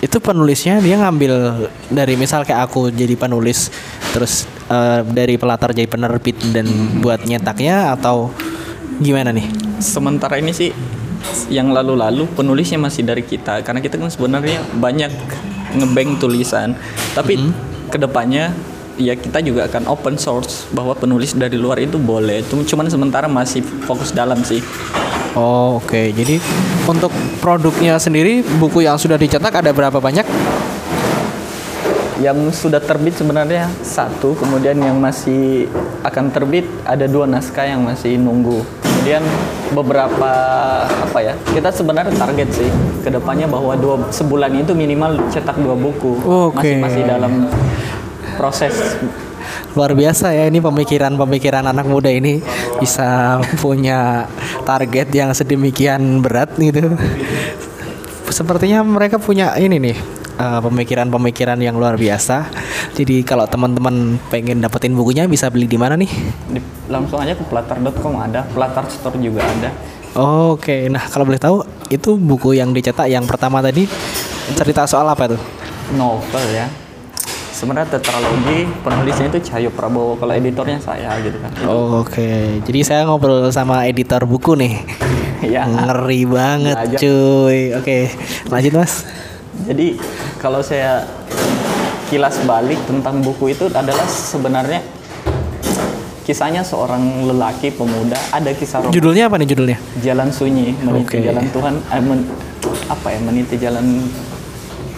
itu 0.01 0.17
penulisnya 0.17 0.81
dia 0.81 0.97
ngambil 0.99 1.67
dari 1.93 2.17
misal 2.17 2.41
kayak 2.41 2.71
aku 2.71 2.89
jadi 2.89 3.13
penulis, 3.13 3.69
terus 4.09 4.49
eh, 4.67 5.05
dari 5.05 5.37
pelatar 5.37 5.71
jadi 5.71 5.85
penerbit 5.85 6.39
dan 6.49 6.65
buat 6.99 7.23
nyetaknya 7.23 7.93
atau 7.93 8.33
gimana 8.99 9.29
nih? 9.29 9.47
Sementara 9.85 10.41
ini 10.41 10.49
sih 10.49 10.73
yang 11.53 11.69
lalu-lalu 11.69 12.25
penulisnya 12.33 12.81
masih 12.81 13.05
dari 13.05 13.21
kita 13.21 13.61
karena 13.61 13.77
kita 13.77 14.01
kan 14.01 14.09
sebenarnya 14.09 14.65
banyak 14.81 15.13
ngebank 15.77 16.17
tulisan. 16.17 16.73
Tapi 17.13 17.37
ke 17.93 18.01
depannya 18.01 18.49
ya 18.97 19.13
kita 19.13 19.45
juga 19.45 19.69
akan 19.69 19.85
open 19.85 20.17
source 20.17 20.65
bahwa 20.73 20.97
penulis 20.97 21.37
dari 21.37 21.53
luar 21.53 21.77
itu 21.77 22.01
boleh. 22.01 22.41
Cuma- 22.49 22.65
Cuman 22.65 22.89
sementara 22.89 23.29
masih 23.29 23.61
fokus 23.85 24.09
dalam 24.09 24.41
sih. 24.41 24.65
Oh 25.37 25.77
oke. 25.77 26.09
Jadi 26.17 26.41
untuk 26.89 27.13
produknya 27.37 28.01
sendiri 28.01 28.41
buku 28.57 28.81
yang 28.81 28.97
sudah 28.97 29.21
dicetak 29.21 29.53
ada 29.53 29.69
berapa 29.69 30.01
banyak? 30.01 30.25
Yang 32.15 32.55
sudah 32.57 32.79
terbit 32.79 33.19
sebenarnya 33.19 33.67
satu, 33.83 34.39
kemudian 34.39 34.79
yang 34.79 34.95
masih 34.97 35.67
akan 36.01 36.31
terbit 36.31 36.63
ada 36.87 37.05
dua 37.05 37.27
naskah 37.27 37.67
yang 37.67 37.83
masih 37.83 38.15
nunggu. 38.15 38.63
Kemudian 39.05 39.21
beberapa 39.69 40.33
apa 40.89 41.19
ya? 41.21 41.37
Kita 41.53 41.69
sebenarnya 41.69 42.09
target 42.17 42.49
sih 42.49 42.65
ke 43.05 43.13
depannya 43.13 43.45
bahwa 43.45 43.77
dua 43.77 44.09
sebulan 44.09 44.49
itu 44.57 44.73
minimal 44.73 45.29
cetak 45.29 45.61
dua 45.61 45.77
buku. 45.77 46.25
Oke. 46.25 46.73
Masih 46.73 46.81
masih 46.81 47.01
dalam 47.05 47.45
proses. 48.33 48.73
Luar 49.77 49.93
biasa 49.93 50.33
ya 50.33 50.49
ini 50.49 50.57
pemikiran-pemikiran 50.57 51.69
anak 51.69 51.85
muda 51.85 52.09
ini 52.09 52.41
bisa 52.81 53.37
punya 53.61 54.25
target 54.65 55.13
yang 55.13 55.37
sedemikian 55.37 56.25
berat 56.25 56.57
gitu. 56.57 56.97
Sepertinya 58.33 58.81
mereka 58.81 59.21
punya 59.21 59.53
ini 59.61 59.77
nih 59.77 59.97
eh, 60.41 60.59
pemikiran-pemikiran 60.65 61.61
yang 61.61 61.77
luar 61.77 61.93
biasa. 61.93 62.49
Jadi 62.93 63.21
kalau 63.21 63.43
teman-teman 63.45 64.17
pengen 64.27 64.59
dapetin 64.59 64.93
bukunya 64.93 65.25
bisa 65.25 65.47
beli 65.47 65.65
di 65.65 65.75
mana 65.75 65.95
nih? 65.95 66.09
Di- 66.49 66.63
langsung 66.87 67.17
aja 67.17 67.33
ke 67.33 67.43
platar.com 67.43 68.13
ada, 68.15 68.45
platar 68.47 68.85
store 68.87 69.17
juga 69.17 69.41
ada. 69.41 69.69
Oke, 70.15 70.87
nah 70.87 71.03
kalau 71.03 71.27
boleh 71.27 71.37
tahu 71.37 71.59
itu 71.91 72.15
buku 72.15 72.55
yang 72.55 72.71
dicetak 72.71 73.11
yang 73.11 73.27
pertama 73.27 73.59
tadi 73.59 73.83
cerita 74.55 74.87
soal 74.87 75.03
apa 75.05 75.35
tuh? 75.35 75.41
Novel 75.91 76.45
ya. 76.49 76.71
Sebenarnya 77.51 77.87
tetralogi 77.89 78.67
penulisnya 78.79 79.27
itu 79.27 79.39
Cahyo 79.43 79.71
Prabowo, 79.71 80.19
kalau 80.19 80.35
editornya 80.35 80.75
saya 80.75 81.15
gitu 81.19 81.39
kan. 81.39 81.51
Oke, 81.99 82.59
jadi 82.63 82.79
saya 82.83 83.01
ngobrol 83.07 83.47
sama 83.47 83.87
editor 83.87 84.23
buku 84.23 84.55
nih. 84.55 84.73
ya. 85.43 85.63
Ngeri 85.63 86.27
banget 86.27 86.75
Belajar. 86.75 86.99
cuy. 86.99 87.59
Oke, 87.75 87.97
lanjut 88.47 88.73
mas. 88.75 89.07
Jadi 89.67 89.95
kalau 90.35 90.59
saya 90.59 91.07
kilas 92.05 92.37
balik 92.43 92.77
tentang 92.83 93.19
buku 93.19 93.51
itu 93.51 93.65
adalah 93.67 94.05
sebenarnya 94.05 94.81
kisahnya 96.21 96.61
seorang 96.61 97.01
lelaki 97.23 97.69
pemuda 97.69 98.17
ada 98.29 98.49
kisah 98.51 98.81
roh 98.81 98.89
Judulnya 98.89 99.25
apa 99.25 99.37
nih 99.37 99.47
judulnya? 99.47 99.77
jalan 99.99 100.29
sunyi 100.29 100.73
meniti 100.79 101.17
Oke. 101.17 101.17
jalan 101.23 101.45
Tuhan 101.47 101.73
eh, 101.77 102.01
men- 102.01 102.27
apa 102.87 103.07
ya 103.07 103.19
meniti 103.19 103.55
jalan 103.55 103.85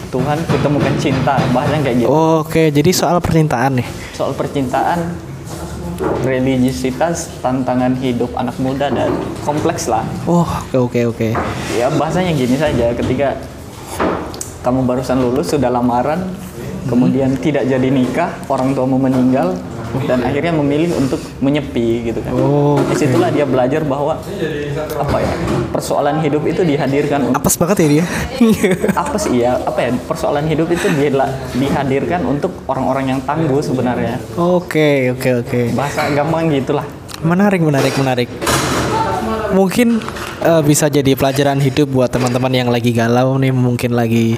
Tuhan 0.08 0.40
kutemukan 0.42 0.94
cinta 0.98 1.36
bahasanya 1.52 1.84
kayak 1.84 1.98
gitu 2.00 2.08
Oke, 2.40 2.72
jadi 2.72 2.92
soal 2.92 3.20
percintaan 3.20 3.76
nih. 3.76 3.88
soal 4.16 4.32
percintaan 4.32 5.12
religiositas 6.22 7.28
tantangan 7.38 7.98
hidup 7.98 8.32
anak 8.34 8.56
muda 8.58 8.88
dan 8.88 9.12
kompleks 9.42 9.88
lah 9.88 10.08
Oh, 10.24 10.48
oke 10.70 10.78
oke 10.78 11.00
oke. 11.08 11.28
ya 11.74 11.92
bahasanya 11.92 12.32
gini 12.32 12.56
saja 12.56 12.94
ketika 12.94 13.36
kamu 14.62 14.84
barusan 14.86 15.20
lulus 15.20 15.50
sudah 15.50 15.68
lamaran 15.68 16.24
kemudian 16.88 17.36
tidak 17.38 17.64
jadi 17.64 17.88
nikah 17.88 18.32
orang 18.48 18.72
tuamu 18.72 18.98
meninggal 18.98 19.54
dan 20.04 20.20
akhirnya 20.20 20.52
memilih 20.52 20.92
untuk 20.96 21.16
menyepi 21.40 22.12
gitu 22.12 22.20
kan 22.20 22.32
Oh, 22.32 22.76
di 22.82 22.94
situlah 22.94 23.32
dia 23.32 23.48
belajar 23.48 23.82
bahwa 23.82 24.20
apa 24.94 25.18
ya 25.18 25.32
persoalan 25.70 26.20
hidup 26.20 26.44
itu 26.44 26.62
dihadirkan 26.62 27.32
Apes 27.32 27.56
banget 27.56 27.78
ya 27.80 27.88
dia. 27.88 28.06
apa 28.94 29.16
sih 29.16 29.42
ya 29.42 29.56
apa 29.64 29.80
ya 29.80 29.90
persoalan 30.04 30.44
hidup 30.46 30.68
itu 30.68 30.88
dia 30.92 31.10
dihadirkan 31.56 32.28
untuk 32.28 32.52
orang-orang 32.68 33.16
yang 33.16 33.20
tangguh 33.24 33.64
sebenarnya 33.64 34.20
Oke 34.36 35.12
oke 35.12 35.30
oke. 35.42 35.62
bahasa 35.74 36.12
gampang 36.12 36.52
gitulah 36.52 36.84
Menarik 37.18 37.66
menarik 37.66 37.98
menarik. 37.98 38.30
Mungkin 39.58 39.98
eh, 40.46 40.62
bisa 40.62 40.86
jadi 40.86 41.18
pelajaran 41.18 41.58
hidup 41.58 41.90
buat 41.90 42.14
teman-teman 42.14 42.54
yang 42.54 42.70
lagi 42.70 42.94
galau 42.94 43.42
nih, 43.42 43.50
mungkin 43.50 43.98
lagi 43.98 44.38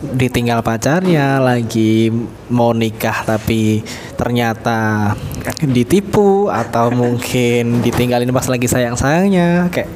ditinggal 0.00 0.64
pacarnya, 0.64 1.36
lagi 1.36 2.08
mau 2.48 2.72
nikah 2.72 3.24
tapi 3.24 3.84
ternyata 4.16 5.12
ditipu 5.60 6.48
atau 6.48 6.88
mungkin 6.88 7.84
ditinggalin 7.84 8.32
pas 8.32 8.48
lagi 8.48 8.64
sayang-sayangnya 8.64 9.68
kayak 9.68 9.92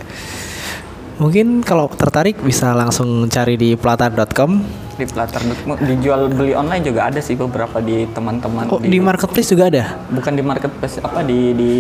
Mungkin 1.19 1.67
kalau 1.67 1.91
tertarik 1.91 2.39
bisa 2.39 2.71
langsung 2.79 3.27
cari 3.27 3.59
di 3.59 3.75
platar.com. 3.75 4.63
di 4.95 5.07
platar 5.07 5.43
dijual 5.83 6.31
beli 6.31 6.55
online 6.55 6.83
juga 6.83 7.11
ada 7.11 7.19
sih 7.19 7.35
beberapa 7.35 7.79
di 7.79 8.07
teman-teman 8.11 8.67
Oh, 8.67 8.79
di 8.79 8.99
marketplace 8.99 9.51
juga 9.51 9.67
ada. 9.67 9.85
bukan 10.11 10.35
di 10.35 10.43
marketplace 10.43 10.99
apa 10.99 11.23
di 11.23 11.55
di 11.55 11.73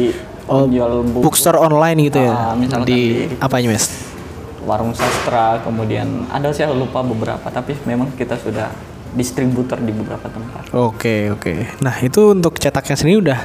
Oh, 0.48 0.64
jual 0.64 1.04
buku 1.04 1.22
Bookstore 1.22 1.56
online 1.56 2.08
gitu 2.08 2.18
ya. 2.18 2.32
Ah, 2.32 2.56
di 2.56 3.28
di- 3.28 3.36
apanya, 3.38 3.70
Mas? 3.70 4.08
warung 4.64 4.92
sastra 4.92 5.64
kemudian 5.64 6.28
ada 6.28 6.52
saya 6.52 6.68
lupa 6.68 7.00
beberapa 7.00 7.48
tapi 7.48 7.72
memang 7.84 8.12
kita 8.12 8.36
sudah 8.36 8.68
distributor 9.12 9.80
di 9.80 9.96
beberapa 9.96 10.28
tempat 10.28 10.68
Oke, 10.76 11.32
oke. 11.32 11.80
Nah, 11.80 11.96
itu 11.98 12.36
untuk 12.36 12.60
cetaknya 12.60 12.92
sendiri 12.92 13.18
udah 13.24 13.40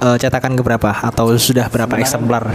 eh, 0.00 0.16
cetakan 0.16 0.56
keberapa 0.56 0.88
atau 0.94 1.36
sudah 1.36 1.68
berapa 1.68 1.92
eksemplar? 1.96 2.48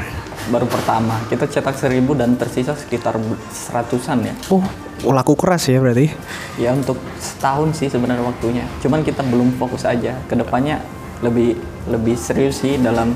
baru 0.44 0.68
pertama 0.68 1.24
kita 1.30 1.48
cetak 1.48 1.72
seribu 1.74 2.12
dan 2.12 2.36
tersisa 2.36 2.74
sekitar 2.74 3.16
seratusan 3.48 4.26
ya 4.26 4.34
Oh, 4.50 4.60
laku 5.06 5.40
keras 5.40 5.70
ya 5.70 5.80
berarti. 5.80 6.12
ya 6.58 6.74
untuk 6.74 7.00
setahun 7.16 7.78
sih 7.78 7.88
sebenarnya 7.88 8.26
waktunya 8.26 8.68
cuman 8.82 9.06
kita 9.06 9.24
belum 9.24 9.56
fokus 9.56 9.86
aja 9.86 10.20
ke 10.26 10.36
depannya 10.36 10.84
lebih 11.22 11.56
lebih 11.88 12.18
serius 12.18 12.60
sih 12.60 12.76
dalam 12.76 13.16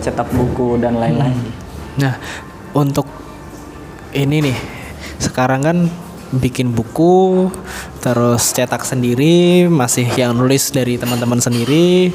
cetak 0.00 0.28
buku 0.32 0.80
dan 0.80 0.96
lain-lain 0.96 1.36
Nah, 2.00 2.16
untuk 2.72 3.04
ini 4.14 4.46
nih, 4.46 4.58
sekarang 5.18 5.60
kan 5.60 5.76
bikin 6.30 6.70
buku, 6.70 7.50
terus 7.98 8.54
cetak 8.54 8.86
sendiri, 8.86 9.66
masih 9.66 10.06
yang 10.14 10.32
nulis 10.38 10.70
dari 10.70 10.94
teman-teman 10.94 11.42
sendiri. 11.42 12.14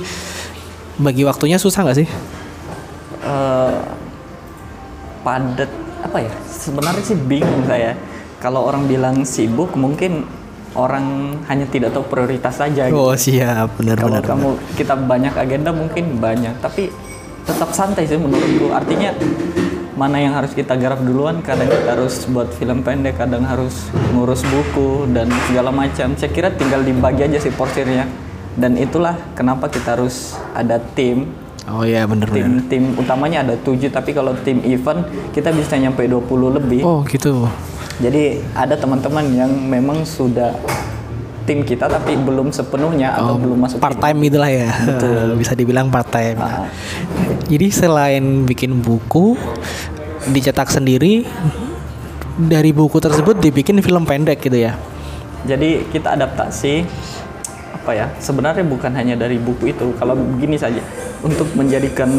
Bagi 0.95 1.27
waktunya 1.27 1.59
susah 1.59 1.83
nggak 1.83 1.99
sih? 1.99 2.09
eh 3.25 3.77
padat 5.25 5.71
apa 6.05 6.21
ya 6.21 6.33
sebenarnya 6.45 7.01
sih 7.01 7.17
bingung 7.17 7.65
saya 7.65 7.97
kalau 8.37 8.69
orang 8.69 8.85
bilang 8.85 9.25
sibuk 9.25 9.73
mungkin 9.73 10.21
orang 10.77 11.33
hanya 11.49 11.65
tidak 11.65 11.97
tahu 11.97 12.05
prioritas 12.05 12.61
saja 12.61 12.85
gitu. 12.85 12.93
Oh 12.93 13.17
siap, 13.17 13.73
kalau 13.73 13.77
benar-benar. 13.81 14.21
kamu 14.21 14.49
kita 14.77 14.93
banyak 14.93 15.33
agenda 15.33 15.73
mungkin 15.73 16.21
banyak 16.21 16.53
tapi 16.61 16.93
tetap 17.45 17.69
santai 17.71 18.09
sih 18.09 18.17
menurutku 18.17 18.73
artinya 18.73 19.13
mana 19.95 20.19
yang 20.19 20.35
harus 20.35 20.51
kita 20.51 20.75
garap 20.75 20.99
duluan? 20.99 21.39
Kadang 21.39 21.71
kita 21.71 21.95
harus 21.95 22.27
buat 22.27 22.51
film 22.59 22.83
pendek 22.83 23.15
kadang 23.15 23.47
harus 23.47 23.87
ngurus 24.11 24.43
buku 24.43 25.07
dan 25.15 25.31
segala 25.47 25.71
macam. 25.71 26.11
Saya 26.19 26.31
kira 26.35 26.51
tinggal 26.51 26.83
dibagi 26.83 27.23
aja 27.23 27.39
sih 27.39 27.51
porsinya 27.55 28.03
dan 28.59 28.75
itulah 28.75 29.15
kenapa 29.39 29.71
kita 29.71 29.95
harus 29.95 30.35
ada 30.51 30.83
tim. 30.99 31.31
Oh 31.65 31.81
iya 31.81 32.05
benar-benar. 32.05 32.67
tim 32.69 32.93
tim 32.93 32.99
utamanya 32.99 33.41
ada 33.41 33.55
7 33.57 33.89
tapi 33.89 34.13
kalau 34.13 34.37
tim 34.45 34.61
event 34.69 35.01
kita 35.33 35.49
bisa 35.49 35.79
nyampe 35.79 36.05
20 36.05 36.57
lebih. 36.61 36.85
Oh 36.85 37.01
gitu. 37.07 37.49
jadi 37.95 38.43
ada 38.51 38.75
teman-teman 38.75 39.23
yang 39.31 39.49
memang 39.49 40.03
sudah 40.03 40.51
tim 41.45 41.61
kita 41.61 41.85
tapi 41.85 42.17
belum 42.17 42.49
sepenuhnya 42.49 43.15
atau 43.15 43.37
belum 43.37 43.57
masuk 43.61 43.77
part 43.77 43.95
tim. 43.95 44.05
time 44.11 44.19
itulah 44.27 44.51
ya. 44.51 44.69
Betul. 44.89 45.25
Bisa 45.41 45.53
dibilang 45.53 45.87
part 45.93 46.09
time. 46.09 46.37
Ah. 46.41 46.67
Jadi 47.45 47.67
selain 47.69 48.43
bikin 48.49 48.81
buku 48.81 49.37
dicetak 50.33 50.73
sendiri 50.73 51.21
dari 52.35 52.75
buku 52.75 52.99
tersebut 52.99 53.39
dibikin 53.39 53.79
film 53.79 54.03
pendek 54.03 54.43
gitu 54.43 54.59
ya. 54.59 54.75
jadi 55.45 55.85
kita 55.93 56.17
adaptasi 56.17 56.83
apa 57.71 57.91
ya 57.93 58.09
sebenarnya 58.17 58.65
bukan 58.65 58.91
hanya 58.97 59.13
dari 59.13 59.37
buku 59.37 59.69
itu 59.69 59.93
kalau 60.01 60.17
begini 60.17 60.57
saja 60.57 60.81
untuk 61.21 61.45
menjadikan 61.53 62.09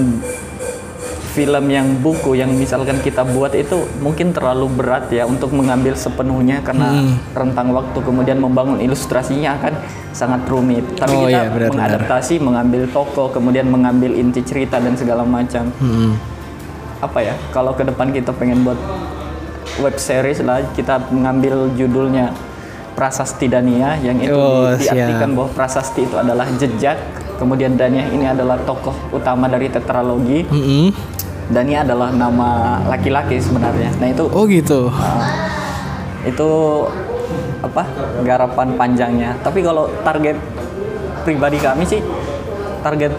film 1.37 1.69
yang 1.69 2.01
buku 2.01 2.33
yang 2.33 2.49
misalkan 2.51 2.97
kita 2.99 3.21
buat 3.23 3.53
itu 3.53 3.77
mungkin 3.99 4.33
terlalu 4.33 4.73
berat 4.73 5.07
ya 5.11 5.23
untuk 5.23 5.53
mengambil 5.53 5.93
sepenuhnya 5.93 6.59
karena 6.61 6.89
Hmm. 6.89 7.21
rentang 7.31 7.69
waktu 7.71 7.99
kemudian 8.01 8.39
membangun 8.39 8.81
ilustrasinya 8.81 9.53
akan 9.55 9.73
sangat 10.11 10.49
rumit. 10.49 10.81
Tapi 10.97 11.13
Oh, 11.13 11.21
kita 11.23 11.29
iya, 11.29 11.41
benar, 11.45 11.53
benar. 11.53 11.71
mengadaptasi, 11.71 12.41
mengambil 12.41 12.89
tokoh, 12.89 13.29
kemudian 13.29 13.67
mengambil 13.67 14.11
inti 14.13 14.41
cerita 14.41 14.79
dan 14.79 14.97
segala 14.97 15.23
macam. 15.23 15.69
Hmm. 15.77 16.17
Apa 16.99 17.21
ya? 17.21 17.37
Kalau 17.51 17.71
ke 17.71 17.85
depan 17.85 18.09
kita 18.09 18.33
pengen 18.33 18.65
buat 18.65 18.81
web 19.77 19.95
series 19.95 20.41
lah, 20.41 20.65
kita 20.73 21.05
mengambil 21.11 21.69
judulnya 21.71 22.33
Prasasti 22.95 23.45
Dania 23.45 23.93
yang 23.99 24.17
itu 24.17 24.33
Oh, 24.33 24.73
di- 24.73 24.81
diartikan 24.83 25.29
siap. 25.29 25.37
bahwa 25.37 25.49
prasasti 25.53 26.01
itu 26.03 26.17
adalah 26.17 26.49
jejak, 26.51 26.97
kemudian 27.37 27.77
Dania 27.77 28.09
ini 28.09 28.25
adalah 28.25 28.57
tokoh 28.59 28.97
utama 29.13 29.45
dari 29.47 29.69
tetralogi. 29.69 30.49
Mm-mm. 30.49 30.97
Dania 31.47 31.87
adalah 31.87 32.11
nama 32.11 32.83
laki-laki 32.91 33.39
sebenarnya. 33.39 33.95
Nah 34.03 34.09
itu 34.11 34.25
Oh 34.31 34.45
gitu. 34.51 34.91
itu 36.27 36.51
apa 37.63 37.87
garapan 38.27 38.75
panjangnya. 38.75 39.31
Tapi 39.47 39.63
kalau 39.63 39.87
target 40.03 40.35
pribadi 41.23 41.59
kami 41.63 41.87
sih 41.87 42.03
target 42.83 43.15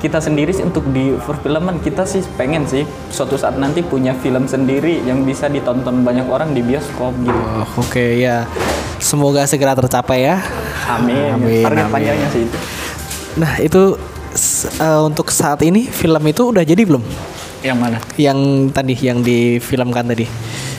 kita 0.00 0.16
sendiri 0.16 0.48
sih 0.48 0.64
untuk 0.64 0.88
di 0.96 1.12
perfilman 1.12 1.76
kita 1.84 2.08
sih 2.08 2.24
pengen 2.40 2.64
sih 2.64 2.88
suatu 3.12 3.36
saat 3.36 3.60
nanti 3.60 3.84
punya 3.84 4.16
film 4.16 4.48
sendiri 4.48 5.04
yang 5.04 5.28
bisa 5.28 5.52
ditonton 5.52 6.00
banyak 6.00 6.24
orang 6.24 6.56
di 6.56 6.64
bioskop 6.64 7.12
gitu. 7.20 7.36
Oh, 7.36 7.84
Oke 7.84 8.16
ya. 8.16 8.48
Semoga 8.96 9.44
segera 9.44 9.76
tercapai 9.76 10.24
ya. 10.24 10.40
Amin. 10.88 11.36
Amin, 11.36 11.64
target 11.64 11.84
amin. 11.84 11.92
panjangnya 11.92 12.28
sih 12.32 12.48
itu. 12.48 12.56
Nah 13.36 13.52
itu 13.60 13.82
eh, 14.80 15.00
untuk 15.02 15.28
saat 15.30 15.60
ini 15.66 15.86
film 15.86 16.22
itu 16.26 16.50
udah 16.54 16.62
jadi 16.62 16.82
belum? 16.86 17.02
Yang 17.60 17.78
mana? 17.78 17.98
Yang 18.16 18.38
tadi 18.72 18.94
yang 18.98 19.18
difilmkan 19.20 20.04
tadi. 20.08 20.26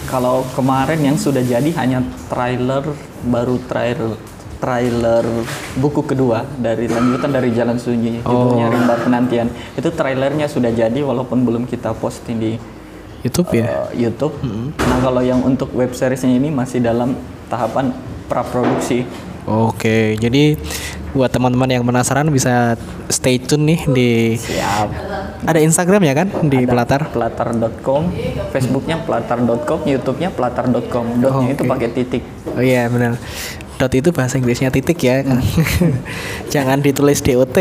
Kalau 0.10 0.44
kemarin 0.58 1.00
yang 1.00 1.16
sudah 1.16 1.40
jadi 1.40 1.72
hanya 1.80 2.04
trailer 2.28 2.84
baru 3.24 3.56
trailer 3.70 4.20
trailer 4.62 5.26
buku 5.82 6.06
kedua 6.06 6.46
dari 6.62 6.86
lanjutan 6.86 7.34
dari 7.34 7.50
Jalan 7.50 7.82
Sunyi 7.82 8.22
judulnya 8.22 8.70
Oh. 8.70 8.74
Rimba 8.78 8.96
Penantian 9.02 9.50
itu 9.74 9.90
trailernya 9.90 10.46
sudah 10.46 10.70
jadi 10.70 11.02
walaupun 11.02 11.42
belum 11.42 11.66
kita 11.66 11.98
posting 11.98 12.38
di 12.38 12.52
YouTube 13.26 13.50
ya. 13.58 13.66
uh, 13.66 13.90
YouTube. 13.94 14.38
Nah 14.78 14.98
kalau 15.02 15.22
yang 15.26 15.42
untuk 15.42 15.74
web 15.74 15.94
seriesnya 15.98 16.34
ini 16.34 16.54
masih 16.54 16.82
dalam 16.82 17.18
tahapan 17.50 17.94
praproduksi. 18.30 19.06
Oke, 19.50 20.16
jadi 20.22 20.54
buat 21.12 21.28
teman-teman 21.28 21.68
yang 21.68 21.84
penasaran 21.84 22.28
bisa 22.32 22.80
stay 23.12 23.36
tune 23.36 23.68
nih 23.68 23.80
di 23.92 24.10
Siap. 24.40 24.88
ada 25.44 25.60
Instagram 25.60 26.02
ya 26.08 26.14
kan 26.16 26.28
di 26.48 26.64
Pelatar. 26.64 27.12
Pelatar.com, 27.12 28.08
Facebooknya 28.56 29.04
pelatar.com, 29.04 29.80
YouTube-nya 29.84 30.32
pelatar.com. 30.32 31.06
Dotnya 31.20 31.50
itu 31.52 31.64
Oke. 31.68 31.72
pakai 31.72 31.88
titik. 31.92 32.24
Oh 32.56 32.64
iya 32.64 32.88
benar. 32.88 33.20
Dot 33.76 33.92
itu 33.98 34.14
bahasa 34.14 34.38
Inggrisnya 34.38 34.70
titik 34.70 35.02
ya. 35.02 35.26
Jangan 36.54 36.80
ditulis 36.86 37.20
DOT. 37.26 37.58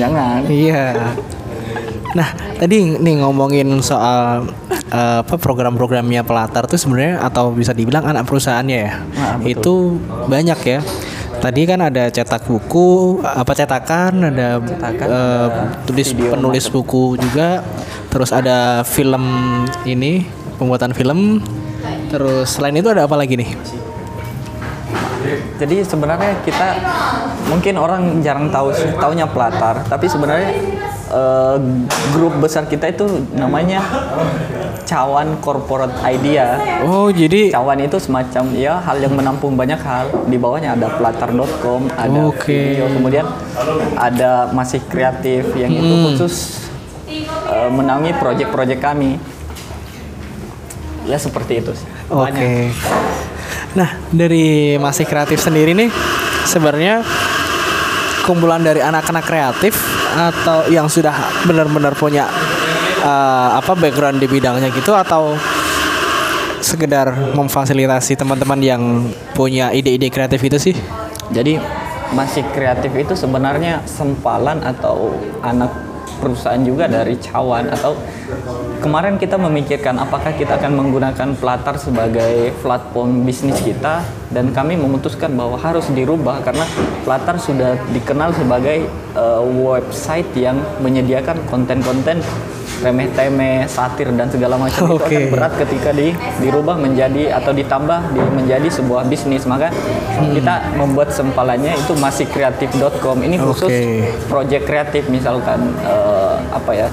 Jangan. 0.00 0.48
Iya. 0.48 1.12
Nah, 2.12 2.28
tadi 2.56 2.96
nih 2.96 3.20
ngomongin 3.20 3.80
soal 3.84 4.48
eh, 4.72 5.18
apa 5.20 5.36
program-programnya 5.36 6.24
Pelatar 6.24 6.64
tuh 6.68 6.80
sebenarnya 6.80 7.20
atau 7.20 7.52
bisa 7.52 7.76
dibilang 7.76 8.04
anak 8.04 8.24
perusahaannya 8.24 8.78
ya. 8.80 8.92
Nah, 9.16 9.36
betul. 9.40 9.52
Itu 9.52 9.74
banyak 10.28 10.58
ya. 10.64 10.80
Tadi 11.42 11.66
kan 11.66 11.82
ada 11.82 12.06
cetak 12.06 12.46
buku, 12.46 13.18
apa 13.18 13.50
cetakan, 13.50 14.30
ada 14.30 14.62
Cetakan, 14.62 15.06
eh, 15.10 15.46
ada 15.50 15.62
tulis 15.82 16.06
video 16.14 16.38
penulis 16.38 16.70
buku 16.70 17.18
juga, 17.18 17.66
terus 18.14 18.30
ada 18.30 18.86
film 18.86 19.26
ini 19.82 20.22
pembuatan 20.54 20.94
film. 20.94 21.42
Terus 22.14 22.46
selain 22.46 22.78
itu 22.78 22.86
ada 22.86 23.10
apa 23.10 23.18
lagi 23.18 23.34
nih? 23.34 23.50
Jadi 25.58 25.82
sebenarnya 25.82 26.46
kita 26.46 26.78
mungkin 27.50 27.74
orang 27.74 28.22
jarang 28.22 28.46
tahu 28.46 28.70
taunya 29.02 29.26
Pelatar, 29.26 29.82
tapi 29.90 30.06
sebenarnya 30.06 30.54
eh, 31.12 31.56
grup 32.10 32.40
besar 32.40 32.64
kita 32.64 32.88
itu 32.88 33.04
namanya 33.32 33.84
Cawan 34.82 35.38
Corporate 35.38 35.94
Idea. 36.02 36.58
Oh, 36.84 37.08
jadi 37.08 37.52
Cawan 37.52 37.80
itu 37.80 37.96
semacam 37.96 38.44
ya 38.52 38.80
hal 38.80 38.98
yang 38.98 39.14
menampung 39.14 39.54
banyak 39.54 39.78
hal. 39.78 40.10
Di 40.26 40.36
bawahnya 40.36 40.74
ada 40.74 40.88
pelatar.com, 40.90 41.86
ada 41.94 42.20
Oke. 42.28 42.50
video, 42.50 42.88
kemudian 42.90 43.24
ada 43.94 44.50
masih 44.50 44.80
kreatif 44.88 45.52
yang 45.54 45.70
itu 45.70 45.84
Hmm. 45.86 46.04
khusus 46.12 46.34
eh, 47.08 47.70
menaungi 47.70 48.16
proyek-proyek 48.16 48.80
kami. 48.80 49.20
Ya 51.04 51.18
seperti 51.18 51.60
itu 51.60 51.72
sih. 51.74 51.86
Oke. 52.08 52.30
Banyak. 52.30 52.72
Nah, 53.72 53.90
dari 54.12 54.76
masih 54.76 55.08
kreatif 55.08 55.40
sendiri 55.40 55.72
nih, 55.72 55.88
sebenarnya 56.44 57.00
kumpulan 58.22 58.60
dari 58.60 58.78
anak-anak 58.78 59.24
kreatif 59.24 59.74
atau 60.12 60.68
yang 60.68 60.86
sudah 60.86 61.14
benar-benar 61.48 61.96
punya 61.96 62.28
eh, 63.00 63.48
apa 63.56 63.72
background 63.74 64.20
di 64.20 64.28
bidangnya 64.28 64.68
gitu 64.72 64.92
atau 64.92 65.34
sekedar 66.62 67.34
memfasilitasi 67.34 68.14
teman-teman 68.14 68.60
yang 68.62 68.82
punya 69.34 69.74
ide-ide 69.74 70.08
kreatif 70.08 70.40
itu 70.46 70.58
sih? 70.62 70.74
Jadi 71.34 71.58
masih 72.12 72.44
kreatif 72.52 72.92
itu 72.92 73.16
sebenarnya 73.16 73.82
sempalan 73.88 74.60
atau 74.62 75.16
anak 75.42 75.91
perusahaan 76.22 76.62
juga 76.62 76.86
dari 76.86 77.18
Cawan. 77.18 77.66
Atau 77.74 77.98
kemarin 78.78 79.18
kita 79.18 79.34
memikirkan 79.34 79.98
apakah 79.98 80.30
kita 80.38 80.54
akan 80.62 80.78
menggunakan 80.78 81.34
Pelatar 81.34 81.74
sebagai 81.82 82.54
platform 82.62 83.26
bisnis 83.26 83.58
kita. 83.58 84.06
Dan 84.30 84.54
kami 84.54 84.78
memutuskan 84.78 85.34
bahwa 85.34 85.58
harus 85.58 85.90
dirubah 85.90 86.40
karena 86.46 86.64
Pelatar 87.02 87.42
sudah 87.42 87.74
dikenal 87.90 88.30
sebagai 88.38 88.86
eh, 89.18 89.42
website 89.42 90.30
yang 90.38 90.62
menyediakan 90.78 91.42
konten-konten 91.50 92.22
remeh-temeh, 92.82 93.64
satir 93.70 94.10
dan 94.12 94.28
segala 94.28 94.58
macam 94.58 94.90
itu 94.90 94.94
Oke. 94.98 95.06
akan 95.06 95.22
berat 95.30 95.52
ketika 95.62 95.90
di 95.94 96.10
dirubah 96.42 96.76
menjadi 96.76 97.32
atau 97.38 97.54
ditambah 97.54 98.00
di, 98.12 98.20
menjadi 98.34 98.68
sebuah 98.68 99.06
bisnis 99.06 99.46
maka 99.46 99.70
kita 100.18 100.74
membuat 100.76 101.14
sempalannya 101.14 101.78
itu 101.78 101.94
masih 101.96 102.26
kreatif.com 102.28 103.22
ini 103.22 103.38
khusus 103.38 103.70
Oke. 103.70 104.10
project 104.26 104.64
kreatif 104.66 105.06
misalkan 105.08 105.72
eh, 105.86 106.34
apa 106.50 106.70
ya 106.74 106.88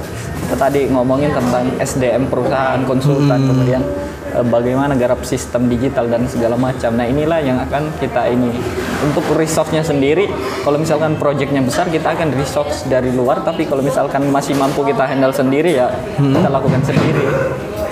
kita 0.46 0.56
tadi 0.56 0.82
ngomongin 0.90 1.30
tentang 1.34 1.66
SDM 1.82 2.26
perusahaan 2.30 2.82
konsultan 2.86 3.40
kemudian 3.50 3.82
eh, 3.82 4.19
bagaimana 4.46 4.96
garap 4.96 5.24
sistem 5.28 5.68
digital 5.68 6.08
dan 6.08 6.28
segala 6.30 6.56
macam. 6.56 6.96
Nah 6.96 7.06
inilah 7.08 7.40
yang 7.44 7.58
akan 7.60 7.92
kita 8.00 8.28
ini 8.32 8.52
untuk 9.04 9.24
resource-nya 9.36 9.84
sendiri 9.86 10.28
kalau 10.62 10.78
misalkan 10.80 11.16
projectnya 11.16 11.64
besar 11.64 11.88
kita 11.88 12.14
akan 12.16 12.36
resource 12.36 12.86
dari 12.88 13.12
luar 13.12 13.42
tapi 13.42 13.66
kalau 13.66 13.80
misalkan 13.80 14.28
masih 14.30 14.56
mampu 14.60 14.84
kita 14.84 15.08
handle 15.08 15.32
sendiri 15.34 15.80
ya 15.80 15.88
kita 16.18 16.48
lakukan 16.52 16.82
sendiri. 16.84 17.24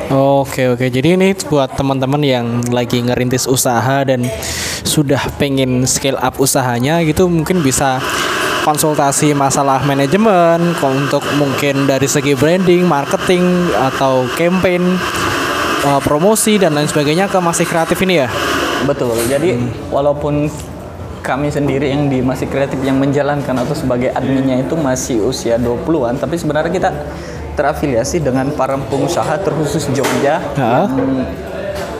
Oke 0.07 0.71
oke. 0.71 0.87
Jadi 0.87 1.19
ini 1.19 1.35
buat 1.51 1.75
teman-teman 1.75 2.23
yang 2.23 2.47
lagi 2.71 3.03
ngerintis 3.03 3.43
usaha 3.43 4.07
dan 4.07 4.23
sudah 4.87 5.19
pengen 5.35 5.83
scale 5.83 6.15
up 6.23 6.39
usahanya 6.39 7.03
gitu 7.03 7.27
mungkin 7.27 7.59
bisa 7.59 7.99
konsultasi 8.67 9.31
masalah 9.31 9.79
manajemen 9.87 10.75
untuk 10.83 11.23
mungkin 11.39 11.87
dari 11.87 12.03
segi 12.03 12.35
branding, 12.35 12.83
marketing 12.83 13.71
atau 13.71 14.27
campaign, 14.35 14.83
eh, 15.85 16.01
promosi 16.01 16.57
dan 16.57 16.73
lain 16.73 16.87
sebagainya 16.89 17.29
ke 17.29 17.37
masih 17.37 17.65
kreatif 17.67 17.97
ini 18.01 18.25
ya. 18.25 18.29
Betul. 18.85 19.17
Jadi 19.29 19.57
walaupun 19.89 20.49
kami 21.25 21.51
sendiri 21.51 21.91
yang 21.91 22.07
di 22.07 22.23
masih 22.23 22.47
kreatif 22.47 22.79
yang 22.87 23.01
menjalankan 23.03 23.51
atau 23.59 23.75
sebagai 23.75 24.15
adminnya 24.15 24.63
itu 24.63 24.79
masih 24.79 25.27
usia 25.27 25.59
20-an, 25.59 26.15
tapi 26.15 26.39
sebenarnya 26.39 26.71
kita 26.71 26.89
terafiliasi 27.57 28.21
dengan 28.21 28.53
para 28.53 28.77
pengusaha 28.77 29.41
terkhusus 29.41 29.89
Jogja 29.91 30.39
Ha? 30.55 30.85
yang 30.85 31.09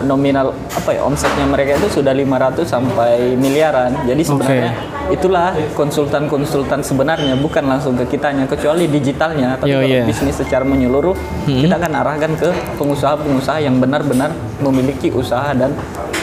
nominal 0.02 0.52
apa 0.70 0.90
ya 0.92 1.02
omsetnya 1.02 1.44
mereka 1.44 1.76
itu 1.76 1.90
sudah 1.94 2.12
500 2.12 2.62
sampai 2.64 3.34
miliaran. 3.34 3.94
Jadi 4.04 4.22
sebenarnya 4.22 4.72
itulah 5.08 5.56
konsultan-konsultan 5.72 6.84
sebenarnya 6.84 7.34
bukan 7.36 7.64
langsung 7.64 7.96
ke 7.96 8.06
kitanya 8.10 8.44
kecuali 8.44 8.86
digitalnya 8.86 9.56
tapi 9.56 9.72
Yo, 9.72 9.80
kalau 9.80 9.88
iya. 9.90 10.04
bisnis 10.04 10.36
secara 10.36 10.62
menyeluruh 10.62 11.16
kita 11.44 11.76
akan 11.76 11.94
arahkan 11.96 12.32
ke 12.36 12.50
pengusaha-pengusaha 12.76 13.60
yang 13.60 13.80
benar-benar 13.80 14.30
memiliki 14.60 15.08
usaha 15.10 15.52
dan 15.52 15.72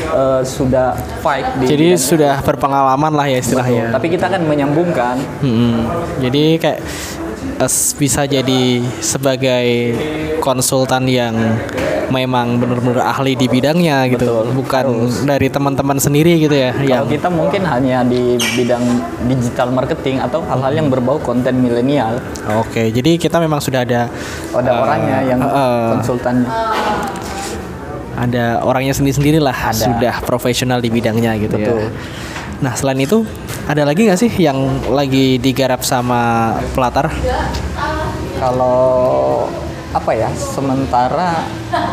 eh, 0.06 0.42
sudah 0.44 0.92
fight 1.18 1.48
di 1.58 1.66
Jadi 1.66 1.86
bidang- 1.90 2.04
sudah 2.04 2.34
berpengalaman 2.40 3.10
lah 3.10 3.24
ya 3.24 3.40
Betul. 3.40 3.44
istilahnya. 3.56 3.84
Tapi 3.90 4.06
kita 4.06 4.24
akan 4.28 4.42
menyambungkan 4.44 5.16
Mm-mm. 5.40 5.74
Jadi 6.20 6.44
kayak 6.60 6.80
eh, 7.56 7.70
bisa 7.96 8.22
jadi 8.26 8.62
sebagai 9.00 9.66
konsultan 10.38 11.08
yang 11.08 11.34
memang 12.10 12.60
benar-benar 12.60 13.04
ahli 13.04 13.36
di 13.36 13.46
bidangnya 13.46 14.08
gitu, 14.10 14.24
Betul, 14.24 14.46
bukan 14.56 14.84
dari 15.24 15.48
teman-teman 15.48 15.96
sendiri 15.96 16.36
gitu 16.36 16.52
ya. 16.52 16.72
Kalau 16.72 16.88
Yang 16.88 17.06
kita 17.20 17.28
mungkin 17.30 17.62
hanya 17.64 18.02
di 18.02 18.36
bidang 18.56 18.84
digital 19.28 19.68
marketing 19.70 20.20
atau 20.20 20.44
hal-hal 20.44 20.72
yang 20.74 20.88
berbau 20.92 21.16
konten 21.20 21.60
milenial. 21.60 22.20
Oke, 22.60 22.90
jadi 22.90 23.16
kita 23.16 23.40
memang 23.40 23.60
sudah 23.62 23.84
ada 23.84 24.08
Ada 24.52 24.70
orangnya 24.74 25.18
yang 25.24 25.40
eh, 25.40 25.88
konsultannya. 26.00 26.48
ada 28.14 28.62
orangnya 28.62 28.94
sendiri-sendiri 28.94 29.42
lah 29.42 29.74
sudah 29.74 30.22
profesional 30.22 30.78
di 30.78 30.86
bidangnya 30.86 31.34
gitu 31.34 31.58
Betul. 31.58 31.78
ya. 31.82 31.90
Nah 32.62 32.72
selain 32.78 33.02
itu 33.02 33.26
ada 33.66 33.82
lagi 33.82 34.06
nggak 34.06 34.20
sih 34.20 34.30
yang 34.38 34.56
lagi 34.86 35.42
digarap 35.42 35.82
sama 35.82 36.54
pelatar? 36.78 37.10
Kalau 38.38 39.48
apa 39.94 40.10
ya 40.10 40.26
sementara 40.34 41.46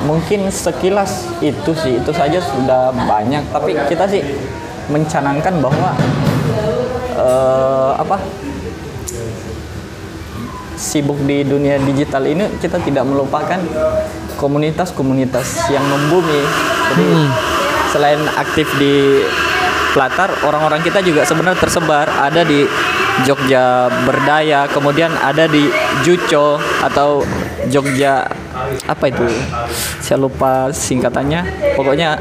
mungkin 0.09 0.49
sekilas 0.49 1.29
itu 1.37 1.71
sih 1.77 2.01
itu 2.01 2.11
saja 2.11 2.41
sudah 2.41 2.89
banyak. 2.91 3.45
Tapi 3.53 3.77
kita 3.85 4.09
sih 4.09 4.25
mencanangkan 4.89 5.61
bahwa 5.61 5.93
eh, 7.15 7.91
apa 8.01 8.17
sibuk 10.81 11.21
di 11.29 11.45
dunia 11.45 11.77
digital 11.77 12.25
ini 12.25 12.49
kita 12.57 12.81
tidak 12.81 13.05
melupakan 13.05 13.61
komunitas-komunitas 14.41 15.69
yang 15.69 15.85
membumi. 15.85 16.41
Jadi 16.91 17.07
selain 17.93 18.21
aktif 18.33 18.65
di 18.81 19.21
Pelatar 19.91 20.31
orang-orang 20.47 20.79
kita 20.81 21.03
juga 21.03 21.21
sebenarnya 21.27 21.59
tersebar. 21.61 22.09
Ada 22.09 22.41
di 22.47 22.65
Jogja 23.27 23.91
Berdaya 24.07 24.65
kemudian 24.71 25.11
ada 25.19 25.45
di 25.45 25.67
Juco 26.01 26.57
atau 26.81 27.21
Jogja 27.67 28.25
apa 28.87 29.05
itu? 29.07 29.27
Saya 29.99 30.17
lupa 30.17 30.71
singkatannya. 30.71 31.41
Pokoknya 31.75 32.17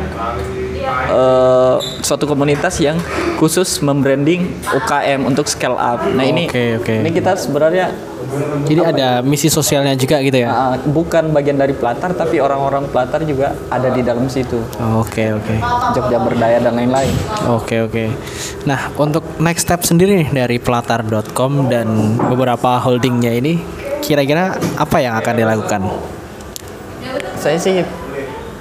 eh, 1.10 1.76
suatu 2.00 2.24
komunitas 2.26 2.76
yang 2.80 2.96
khusus 3.36 3.80
membranding 3.80 4.44
UKM 4.66 5.24
untuk 5.24 5.48
scale 5.48 5.76
up. 5.76 6.04
Nah 6.12 6.24
ini 6.24 6.44
Oke, 6.46 6.76
oke. 6.76 6.94
ini 7.00 7.10
kita 7.10 7.34
sebenarnya 7.34 7.88
Jadi 8.62 8.78
ada 8.84 9.26
misi 9.26 9.50
sosialnya 9.50 9.96
juga 9.98 10.22
gitu 10.22 10.38
ya? 10.38 10.52
uh, 10.52 10.76
bukan 10.86 11.34
bagian 11.34 11.58
dari 11.58 11.74
Pelatar 11.74 12.14
tapi 12.14 12.38
orang-orang 12.38 12.86
Pelatar 12.86 13.26
juga 13.26 13.58
ada 13.66 13.90
di 13.90 14.06
dalam 14.06 14.30
situ. 14.30 14.60
Oke 14.94 15.34
oke. 15.34 15.56
Jogja 15.96 16.20
Berdaya 16.22 16.62
dan 16.62 16.78
lain-lain. 16.78 17.10
Oke 17.50 17.82
oke. 17.82 18.06
Nah 18.70 18.92
untuk 18.94 19.24
next 19.42 19.66
step 19.66 19.82
sendiri 19.82 20.14
nih 20.22 20.30
dari 20.30 20.56
pelatar.com 20.62 21.66
dan 21.66 22.14
beberapa 22.20 22.78
holdingnya 22.78 23.34
ini, 23.34 23.58
kira-kira 24.00 24.56
apa 24.76 24.96
yang 25.00 25.14
akan 25.20 25.34
dilakukan? 25.36 25.82
saya 27.40 27.56
sih 27.56 27.80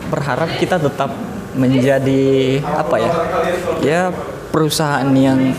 berharap 0.08 0.56
kita 0.56 0.80
tetap 0.80 1.12
menjadi 1.54 2.58
apa 2.64 2.96
ya 2.96 3.12
ya 3.84 4.02
perusahaan 4.50 5.12
yang 5.12 5.52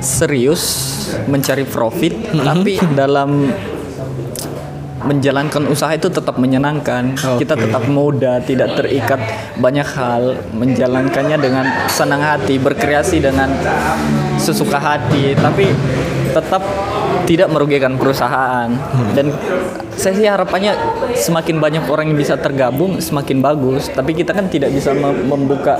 serius 0.00 0.88
mencari 1.28 1.68
profit 1.68 2.32
tapi 2.32 2.80
dalam 2.96 3.52
menjalankan 5.00 5.64
usaha 5.68 5.92
itu 5.96 6.12
tetap 6.12 6.36
menyenangkan 6.36 7.16
kita 7.40 7.56
Oke. 7.56 7.68
tetap 7.68 7.84
muda 7.88 8.40
tidak 8.44 8.76
terikat 8.76 9.20
banyak 9.56 9.88
hal 9.96 10.36
menjalankannya 10.52 11.36
dengan 11.40 11.64
senang 11.88 12.20
hati 12.20 12.60
berkreasi 12.60 13.20
dengan 13.20 13.48
sesuka 14.36 14.76
hati 14.76 15.36
tapi 15.36 15.72
tetap 16.32 16.60
tidak 17.26 17.48
merugikan 17.52 17.96
perusahaan. 17.96 18.68
Dan 19.16 19.32
saya 19.96 20.12
sih 20.16 20.28
harapannya 20.28 20.72
semakin 21.16 21.56
banyak 21.60 21.84
orang 21.88 22.12
yang 22.12 22.18
bisa 22.18 22.38
tergabung 22.40 23.00
semakin 23.00 23.40
bagus. 23.40 23.88
Tapi 23.92 24.16
kita 24.16 24.32
kan 24.32 24.48
tidak 24.48 24.72
bisa 24.72 24.92
mem- 24.92 25.28
membuka 25.28 25.76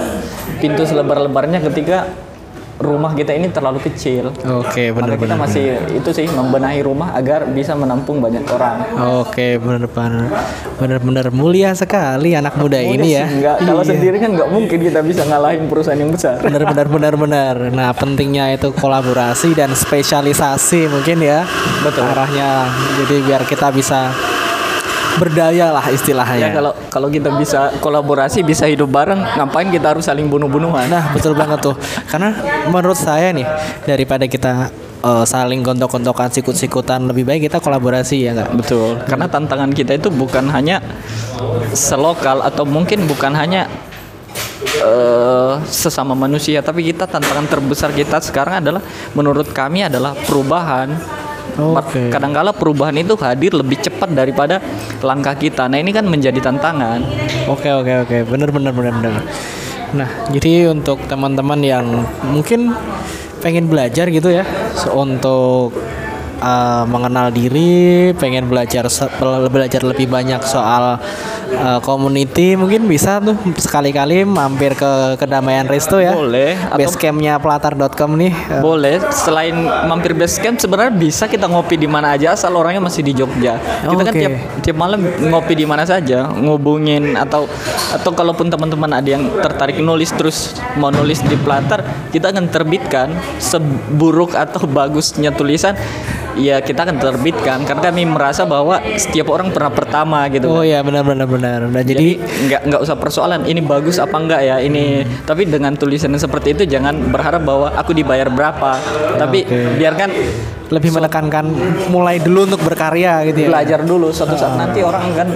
pintu 0.60 0.84
selebar-lebarnya 0.84 1.60
ketika 1.70 2.08
rumah 2.80 3.12
kita 3.12 3.30
ini 3.30 3.48
terlalu 3.48 3.76
kecil 3.82 4.32
Oke 4.32 4.88
Maka 4.88 5.12
kita 5.14 5.28
benar-benar. 5.28 5.36
masih 5.38 5.64
itu 5.92 6.10
sih 6.10 6.26
membenahi 6.26 6.80
rumah 6.80 7.12
agar 7.12 7.44
bisa 7.46 7.76
menampung 7.76 8.18
banyak 8.18 8.40
orang 8.48 8.80
Oke 9.20 9.60
benar-benar 9.60 10.32
benar-benar 10.74 11.26
mulia 11.28 11.70
sekali 11.72 12.32
anak 12.32 12.56
muda 12.56 12.80
ini 12.80 13.12
ya. 13.12 13.28
Enggak, 13.28 13.56
kalau 13.60 13.80
Iya. 13.80 13.90
sendiri 13.92 14.16
kan 14.16 14.32
nggak 14.32 14.48
mungkin 14.48 14.78
kita 14.80 15.00
bisa 15.00 15.22
ngalahin 15.22 15.68
perusahaan 15.68 15.94
yang 15.94 16.08
besar. 16.08 16.40
benar-benar 16.40 16.86
benar-benar. 16.88 17.56
Nah 17.68 17.92
pentingnya 17.92 18.48
itu 18.50 18.72
kolaborasi 18.72 19.52
dan 19.52 19.70
spesialisasi 19.70 20.88
mungkin 20.88 21.20
ya. 21.20 21.44
Betul. 21.84 22.08
Arahnya 22.08 22.64
jadi 22.98 23.16
biar 23.20 23.42
kita 23.44 23.68
bisa 23.70 24.08
berdaya 25.18 25.74
lah 25.74 25.84
Ya 25.88 25.96
istilahnya. 25.96 26.48
kalau 26.54 26.72
kalau 26.92 27.08
kita 27.10 27.34
bisa 27.34 27.74
kolaborasi, 27.82 28.46
bisa 28.46 28.68
hidup 28.70 28.92
bareng, 28.92 29.18
ngapain 29.18 29.66
kita 29.72 29.96
harus 29.96 30.06
saling 30.06 30.30
bunuh-bunuhan? 30.30 30.86
Nah 30.86 31.10
betul 31.10 31.34
banget 31.34 31.58
tuh. 31.64 31.74
Karena 32.06 32.30
menurut 32.68 32.94
saya 32.94 33.34
nih 33.34 33.46
daripada 33.82 34.28
kita 34.28 34.70
eh, 35.02 35.24
saling 35.26 35.64
gontok-gontokan 35.64 36.30
sikut-sikutan 36.30 37.08
lebih 37.08 37.26
baik 37.26 37.50
kita 37.50 37.58
kolaborasi 37.58 38.28
ya 38.28 38.36
nggak? 38.36 38.50
Betul. 38.54 39.00
Karena 39.08 39.26
tantangan 39.26 39.72
kita 39.72 39.96
itu 39.96 40.12
bukan 40.12 40.46
hanya 40.52 40.78
selokal 41.72 42.44
atau 42.44 42.62
mungkin 42.68 43.08
bukan 43.08 43.32
hanya 43.34 43.66
eh, 44.80 45.52
sesama 45.66 46.12
manusia, 46.14 46.60
tapi 46.60 46.86
kita 46.86 47.08
tantangan 47.08 47.48
terbesar 47.48 47.90
kita 47.90 48.20
sekarang 48.22 48.62
adalah 48.62 48.82
menurut 49.16 49.50
kami 49.50 49.86
adalah 49.86 50.14
perubahan. 50.14 50.92
Oke. 51.58 52.10
Kadangkala 52.12 52.54
perubahan 52.54 52.94
itu 52.98 53.14
hadir 53.18 53.56
lebih 53.56 53.80
cepat 53.80 54.12
daripada 54.12 54.62
langkah 55.00 55.34
kita. 55.34 55.66
Nah 55.66 55.78
ini 55.80 55.90
kan 55.90 56.06
menjadi 56.06 56.38
tantangan. 56.38 57.02
Oke 57.50 57.70
oke 57.72 58.06
oke 58.06 58.16
bener 58.28 58.48
bener 58.54 58.72
bener 58.74 58.94
bener. 58.94 59.14
Nah 59.96 60.08
jadi 60.30 60.70
untuk 60.70 61.02
teman-teman 61.10 61.60
yang 61.62 61.86
mungkin 62.30 62.70
pengen 63.40 63.66
belajar 63.72 64.06
gitu 64.12 64.28
ya 64.28 64.44
so- 64.76 64.92
untuk 65.00 65.72
uh, 66.44 66.84
mengenal 66.84 67.32
diri, 67.32 68.12
pengen 68.16 68.46
belajar 68.46 68.86
belajar 69.48 69.80
lebih 69.84 70.06
banyak 70.06 70.44
soal 70.44 71.00
uh, 71.54 71.80
community, 71.82 72.54
mungkin 72.54 72.86
bisa 72.86 73.18
tuh 73.18 73.36
sekali-kali 73.58 74.22
mampir 74.22 74.74
ke 74.78 75.16
kedamaian 75.18 75.66
resto 75.66 75.98
ya. 75.98 76.14
Boleh, 76.14 76.54
Basecampnya 76.74 77.38
pelatar.com 77.42 78.10
nih. 78.18 78.32
Uh, 78.50 78.62
Boleh, 78.62 79.02
selain 79.10 79.54
mampir 79.86 80.14
base 80.14 80.38
camp 80.38 80.58
sebenarnya 80.58 80.92
bisa 80.94 81.26
kita 81.26 81.50
ngopi 81.50 81.76
di 81.78 81.88
mana 81.90 82.14
aja 82.14 82.34
asal 82.34 82.54
orangnya 82.54 82.82
masih 82.84 83.02
di 83.02 83.12
Jogja. 83.16 83.58
Kita 83.58 84.02
kan 84.02 84.14
Oke. 84.14 84.20
tiap 84.20 84.34
tiap 84.62 84.76
malam 84.76 85.00
ngopi 85.02 85.54
di 85.58 85.66
mana 85.66 85.82
saja, 85.82 86.30
ngubungin 86.30 87.18
atau 87.18 87.50
atau 87.90 88.10
kalaupun 88.14 88.48
teman-teman 88.48 88.90
ada 88.90 89.08
yang 89.08 89.26
tertarik 89.42 89.78
nulis 89.82 90.10
terus 90.14 90.58
mau 90.78 90.92
nulis 90.94 91.22
di 91.24 91.36
Platar, 91.40 91.82
kita 92.14 92.30
akan 92.30 92.52
terbitkan 92.52 93.10
seburuk 93.40 94.36
atau 94.36 94.66
bagusnya 94.68 95.32
tulisan 95.34 95.74
ya 96.38 96.62
kita 96.62 96.86
akan 96.86 96.96
terbitkan 97.00 97.64
karena 97.64 97.82
kami 97.90 98.02
merasa 98.06 98.46
bahwa 98.46 98.78
setiap 98.94 99.30
orang 99.32 99.50
pernah 99.50 99.72
pertama 99.72 100.26
gitu. 100.30 100.50
Oh 100.50 100.62
kan. 100.62 100.70
ya 100.70 100.78
benar 100.84 101.02
benar 101.02 101.26
benar. 101.26 101.58
Nah 101.66 101.82
Jadi 101.82 101.94
jadi 101.96 102.10
nggak 102.20 102.62
nggak 102.70 102.80
usah 102.82 102.96
persoalan 102.98 103.42
ini 103.46 103.60
bagus 103.64 103.96
apa 103.98 104.16
enggak 104.18 104.40
ya 104.44 104.56
ini 104.62 105.02
tapi 105.24 105.46
dengan 105.46 105.74
tulisan 105.74 106.14
seperti 106.16 106.58
itu 106.58 106.62
jangan 106.66 107.10
berharap 107.10 107.42
bahwa 107.42 107.72
aku 107.74 107.94
dibayar 107.96 108.28
berapa 108.28 108.76
tapi 109.16 109.46
oke. 109.46 109.78
biarkan 109.78 110.10
lebih 110.70 110.90
menekankan 110.94 111.44
mulai 111.90 112.22
dulu 112.22 112.46
untuk 112.46 112.62
berkarya 112.62 113.26
gitu 113.26 113.46
ya. 113.46 113.48
belajar 113.50 113.80
dulu 113.82 114.14
suatu 114.14 114.38
saat 114.38 114.54
nanti 114.54 114.86
orang 114.86 115.02
akan 115.10 115.28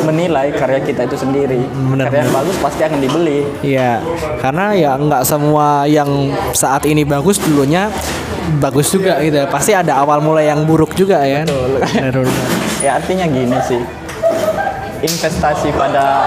menilai 0.00 0.50
karya 0.50 0.80
kita 0.80 1.04
itu 1.04 1.16
sendiri 1.16 1.60
Benar, 1.88 2.06
karya 2.06 2.20
yang 2.24 2.32
bagus 2.32 2.56
pasti 2.58 2.80
akan 2.82 2.98
dibeli 2.98 3.40
Iya, 3.60 4.00
karena 4.38 4.64
ya 4.72 4.92
nggak 4.94 5.22
semua 5.22 5.84
yang 5.84 6.08
saat 6.50 6.84
ini 6.84 7.02
bagus 7.02 7.38
dulunya 7.38 7.88
bagus 8.56 8.88
juga 8.88 9.20
gitu. 9.20 9.36
ya. 9.36 9.46
Pasti 9.46 9.72
ada 9.72 9.98
awal 9.98 10.18
mulai 10.18 10.48
yang 10.48 10.64
buruk 10.64 10.92
juga 10.92 11.20
ya. 11.20 11.44
Benar, 11.48 12.14
benar. 12.14 12.48
ya 12.78 12.90
artinya 12.96 13.26
gini 13.26 13.58
sih 13.62 13.82
investasi 14.98 15.70
pada 15.72 16.26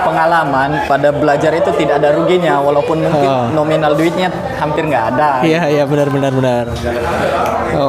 pengalaman 0.00 0.80
pada 0.86 1.12
belajar 1.12 1.52
itu 1.52 1.68
tidak 1.76 2.00
ada 2.00 2.16
ruginya 2.16 2.56
walaupun 2.56 3.04
mungkin 3.04 3.28
Oh. 3.28 3.52
nominal 3.52 3.92
duitnya 3.92 4.32
hampir 4.56 4.80
nggak 4.82 5.04
ada 5.12 5.44
Iya, 5.44 5.68
iya 5.68 5.84
benar 5.84 6.08
benar 6.08 6.32
benar. 6.32 6.64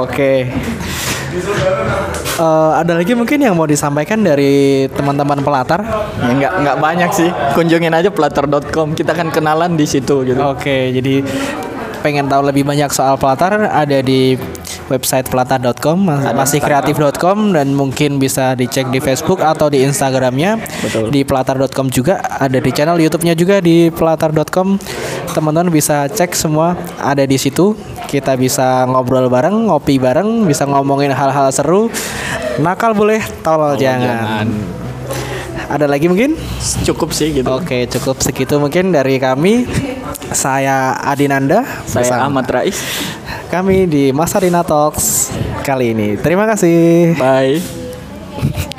Oke. 0.04 0.52
Eh, 2.39 2.71
ada 2.79 2.95
lagi 2.95 3.11
mungkin 3.13 3.35
yang 3.43 3.51
mau 3.51 3.67
disampaikan 3.67 4.23
dari 4.23 4.87
teman-teman 4.95 5.43
pelatar? 5.43 5.83
Ya 6.23 6.31
nggak 6.31 6.53
nggak 6.63 6.77
banyak 6.79 7.11
sih. 7.11 7.29
Kunjungin 7.51 7.91
aja 7.91 8.07
platter.com. 8.07 8.95
Kita 8.95 9.11
akan 9.11 9.27
kenalan 9.29 9.75
di 9.75 9.83
situ 9.83 10.23
gitu. 10.23 10.39
Oke, 10.39 10.95
jadi 10.95 11.19
pengen 11.99 12.31
tahu 12.31 12.47
lebih 12.47 12.63
banyak 12.63 12.87
soal 12.95 13.19
pelatar 13.19 13.59
ada 13.67 13.99
di 13.99 14.39
website 14.87 15.29
pelatar.com 15.29 15.99
masih 16.33 16.63
kreatif.com 16.63 17.53
dan 17.53 17.75
mungkin 17.75 18.17
bisa 18.17 18.57
dicek 18.57 18.89
di 18.89 19.03
Facebook 19.03 19.43
atau 19.43 19.69
di 19.69 19.85
Instagramnya 19.85 20.57
Betul. 20.81 21.13
di 21.13 21.21
pelatar.com 21.27 21.91
juga 21.93 22.23
ada 22.23 22.57
di 22.57 22.71
channel 22.73 22.97
YouTube-nya 22.97 23.35
juga 23.37 23.61
di 23.61 23.93
pelatar.com 23.93 24.79
teman-teman 25.31 25.69
bisa 25.71 26.09
cek 26.09 26.33
semua 26.33 26.75
ada 26.97 27.23
di 27.23 27.37
situ 27.37 27.77
kita 28.09 28.33
bisa 28.35 28.85
ngobrol 28.89 29.29
bareng 29.29 29.69
ngopi 29.69 30.01
bareng 30.01 30.49
bisa 30.49 30.65
ngomongin 30.65 31.13
hal-hal 31.13 31.49
seru 31.53 31.87
nakal 32.59 32.91
boleh 32.97 33.21
tolol 33.45 33.77
jangan 33.77 34.49
Ada 35.69 35.85
lagi 35.85 36.09
mungkin? 36.09 36.33
Cukup 36.81 37.13
sih 37.13 37.29
gitu. 37.29 37.45
Oke, 37.45 37.85
cukup 37.85 38.17
segitu 38.25 38.57
mungkin 38.57 38.89
dari 38.89 39.21
kami. 39.21 39.69
Saya 40.33 40.97
Adinanda, 40.97 41.61
Saya 41.85 42.09
bersama 42.09 42.25
Ahmad 42.25 42.49
Rais. 42.49 42.81
Kami 43.53 43.85
di 43.85 44.09
Masarina 44.09 44.65
Talks 44.65 45.29
kali 45.61 45.93
ini. 45.93 46.17
Terima 46.17 46.49
kasih. 46.49 47.13
Bye. 47.21 47.61